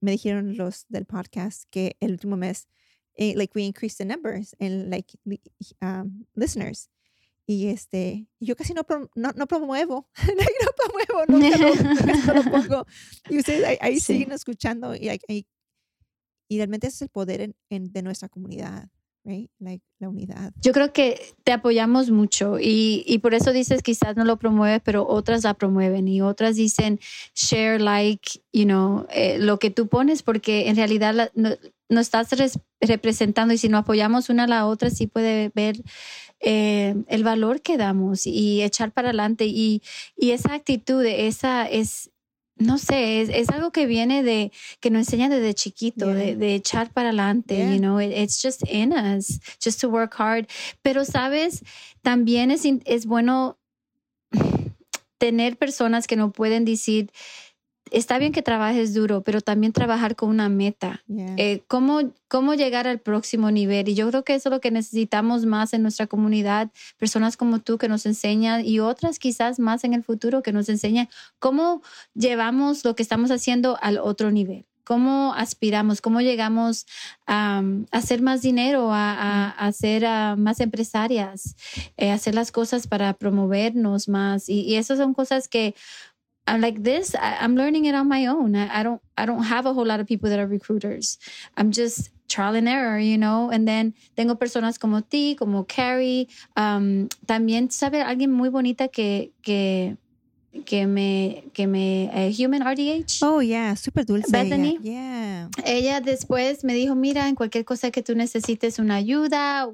[0.00, 2.68] me dijeron los del podcast que el último mes,
[3.14, 5.18] eh, like we increased the numbers and like
[6.34, 6.90] listeners.
[7.46, 12.86] Y este, yo casi no, no, no promuevo, no promuevo, nunca lo, lo pongo.
[13.28, 15.46] Y ustedes ahí, siguen escuchando y, y,
[16.56, 18.88] realmente ese es el poder en, de nuestra comunidad.
[19.24, 19.50] Right?
[19.58, 20.52] Like, la unidad.
[20.60, 24.82] Yo creo que te apoyamos mucho y, y, por eso dices quizás no lo promueves,
[24.84, 27.00] pero otras la promueven y otras dicen
[27.34, 31.50] share, like, you know, eh, lo que tú pones porque en realidad no,
[31.88, 32.28] no, estás
[32.80, 35.82] representando y si no apoyamos una a la otra sí puede ver
[36.40, 39.80] eh, el valor que damos y echar para adelante y,
[40.16, 42.10] y esa actitud, esa es
[42.56, 46.54] no sé, es, es, algo que viene de, que nos enseña desde chiquito, de, de,
[46.54, 50.46] echar para adelante, you know, it's just in us, just to work hard.
[50.82, 51.64] Pero, ¿sabes?
[52.02, 53.58] También es, es bueno
[55.18, 57.10] tener personas que no pueden decir,
[57.94, 61.02] está bien que trabajes duro, pero también trabajar con una meta.
[61.36, 63.88] Eh, ¿cómo, ¿Cómo llegar al próximo nivel?
[63.88, 67.60] Y yo creo que eso es lo que necesitamos más en nuestra comunidad, personas como
[67.60, 71.82] tú que nos enseñan y otras quizás más en el futuro que nos enseñan cómo
[72.14, 74.66] llevamos lo que estamos haciendo al otro nivel.
[74.84, 76.02] ¿Cómo aspiramos?
[76.02, 76.86] ¿Cómo llegamos
[77.26, 80.02] a, hacer más dinero, a, a, ser
[80.36, 81.56] más empresarias,
[81.96, 84.50] eh, hacer las cosas para promovernos más?
[84.50, 85.74] Y, y esas son cosas que
[86.46, 87.14] I'm like this.
[87.14, 88.54] I, am learning it on my own.
[88.54, 89.00] I, I, don't.
[89.16, 91.18] I don't have a whole lot of people that are recruiters.
[91.56, 93.50] I'm just trial and error, you know.
[93.50, 96.28] And then tengo personas como ti, como Carrie.
[96.56, 99.96] Um, también sabe alguien muy bonita que que
[100.64, 103.22] que me, que me, uh, Human RDH.
[103.22, 104.30] Oh, yeah, súper dulce.
[104.30, 104.78] Bethany.
[104.80, 105.48] Yeah.
[105.64, 109.68] Ella después me dijo, mira, en cualquier cosa que tú necesites una ayuda.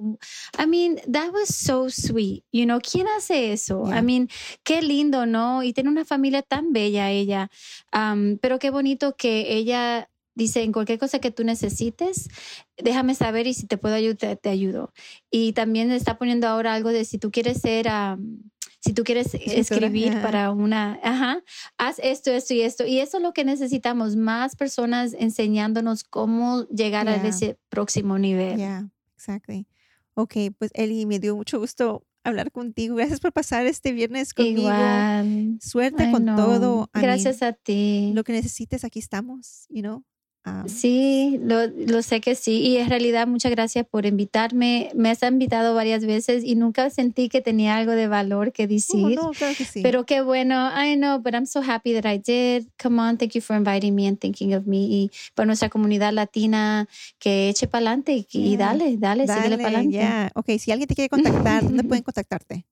[0.59, 2.45] I mean, that was so sweet.
[2.53, 3.85] You know, ¿quién hace eso?
[3.87, 4.29] I mean,
[4.65, 5.63] qué lindo, ¿no?
[5.63, 7.51] Y tiene una familia tan bella ella.
[7.93, 12.29] Um, pero qué bonito que ella dice, en cualquier cosa que tú necesites,
[12.77, 14.93] déjame saber y si te puedo ayudar, te, ayudo.
[15.31, 17.89] Y también está poniendo ahora algo de si tú quieres ser...
[17.89, 18.50] Um,
[18.81, 21.43] si tú quieres escribir para una, ajá,
[21.79, 22.87] haz esto, esto y esto.
[22.87, 28.57] Y eso es lo que necesitamos, más personas enseñándonos cómo llegar a ese próximo nivel.
[28.57, 29.67] Yeah, exactly.
[30.15, 32.97] Ok, pues Eli, me dio mucho gusto hablar contigo.
[32.97, 34.63] Gracias por pasar este viernes conmigo.
[34.63, 35.59] Igual.
[35.61, 36.89] Suerte con todo.
[36.93, 38.13] Gracias a ti.
[38.15, 40.05] Lo que necesites, aquí estamos, you know.
[40.47, 42.61] Um, Sí, lo, lo sé que sí.
[42.63, 44.91] Y en realidad, muchas gracias por invitarme.
[44.95, 48.69] Me has invitado varias veces y nunca sentí que tenía algo de valor que oh,
[48.69, 49.17] decir.
[49.17, 49.83] no, claro que sí.
[49.83, 50.71] Pero qué bueno.
[50.75, 52.69] I know, but I'm so happy that I did.
[52.83, 54.79] Come on, thank you for inviting me and thinking of me.
[54.79, 56.89] Y para nuestra comunidad latina,
[57.19, 58.59] que eche para adelante y, y Yeah.
[58.59, 59.93] dale, dale, síguele para adelante.
[59.99, 60.31] yeah.
[60.35, 62.65] Ok, si alguien te quiere contactar, ¿dónde pueden contactarte?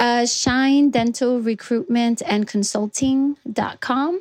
[0.00, 4.18] Uh, Shine Dental Recruitment and Consulting.com.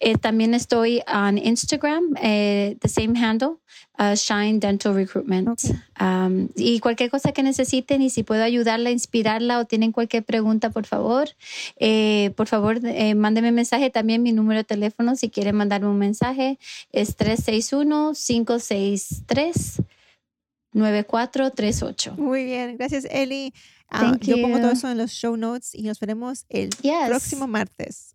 [0.00, 3.58] Eh, también estoy on Instagram, eh, the same handle,
[4.00, 5.48] uh, Shine Dental Recruitment.
[6.00, 10.70] Um, y cualquier cosa que necesiten y si puedo ayudarla, inspirarla o tienen cualquier pregunta,
[10.70, 11.28] por favor,
[11.78, 13.90] eh, por favor, eh, mándeme mensaje.
[13.90, 16.58] También mi número de teléfono, si quieren mandarme un mensaje,
[16.90, 17.16] es
[20.74, 22.16] 361-563-9438.
[22.16, 23.52] Muy bien, gracias Eli.
[23.90, 27.08] Thank yo pongo todo eso en los show notes y nos veremos el Yes.
[27.08, 28.14] próximo martes.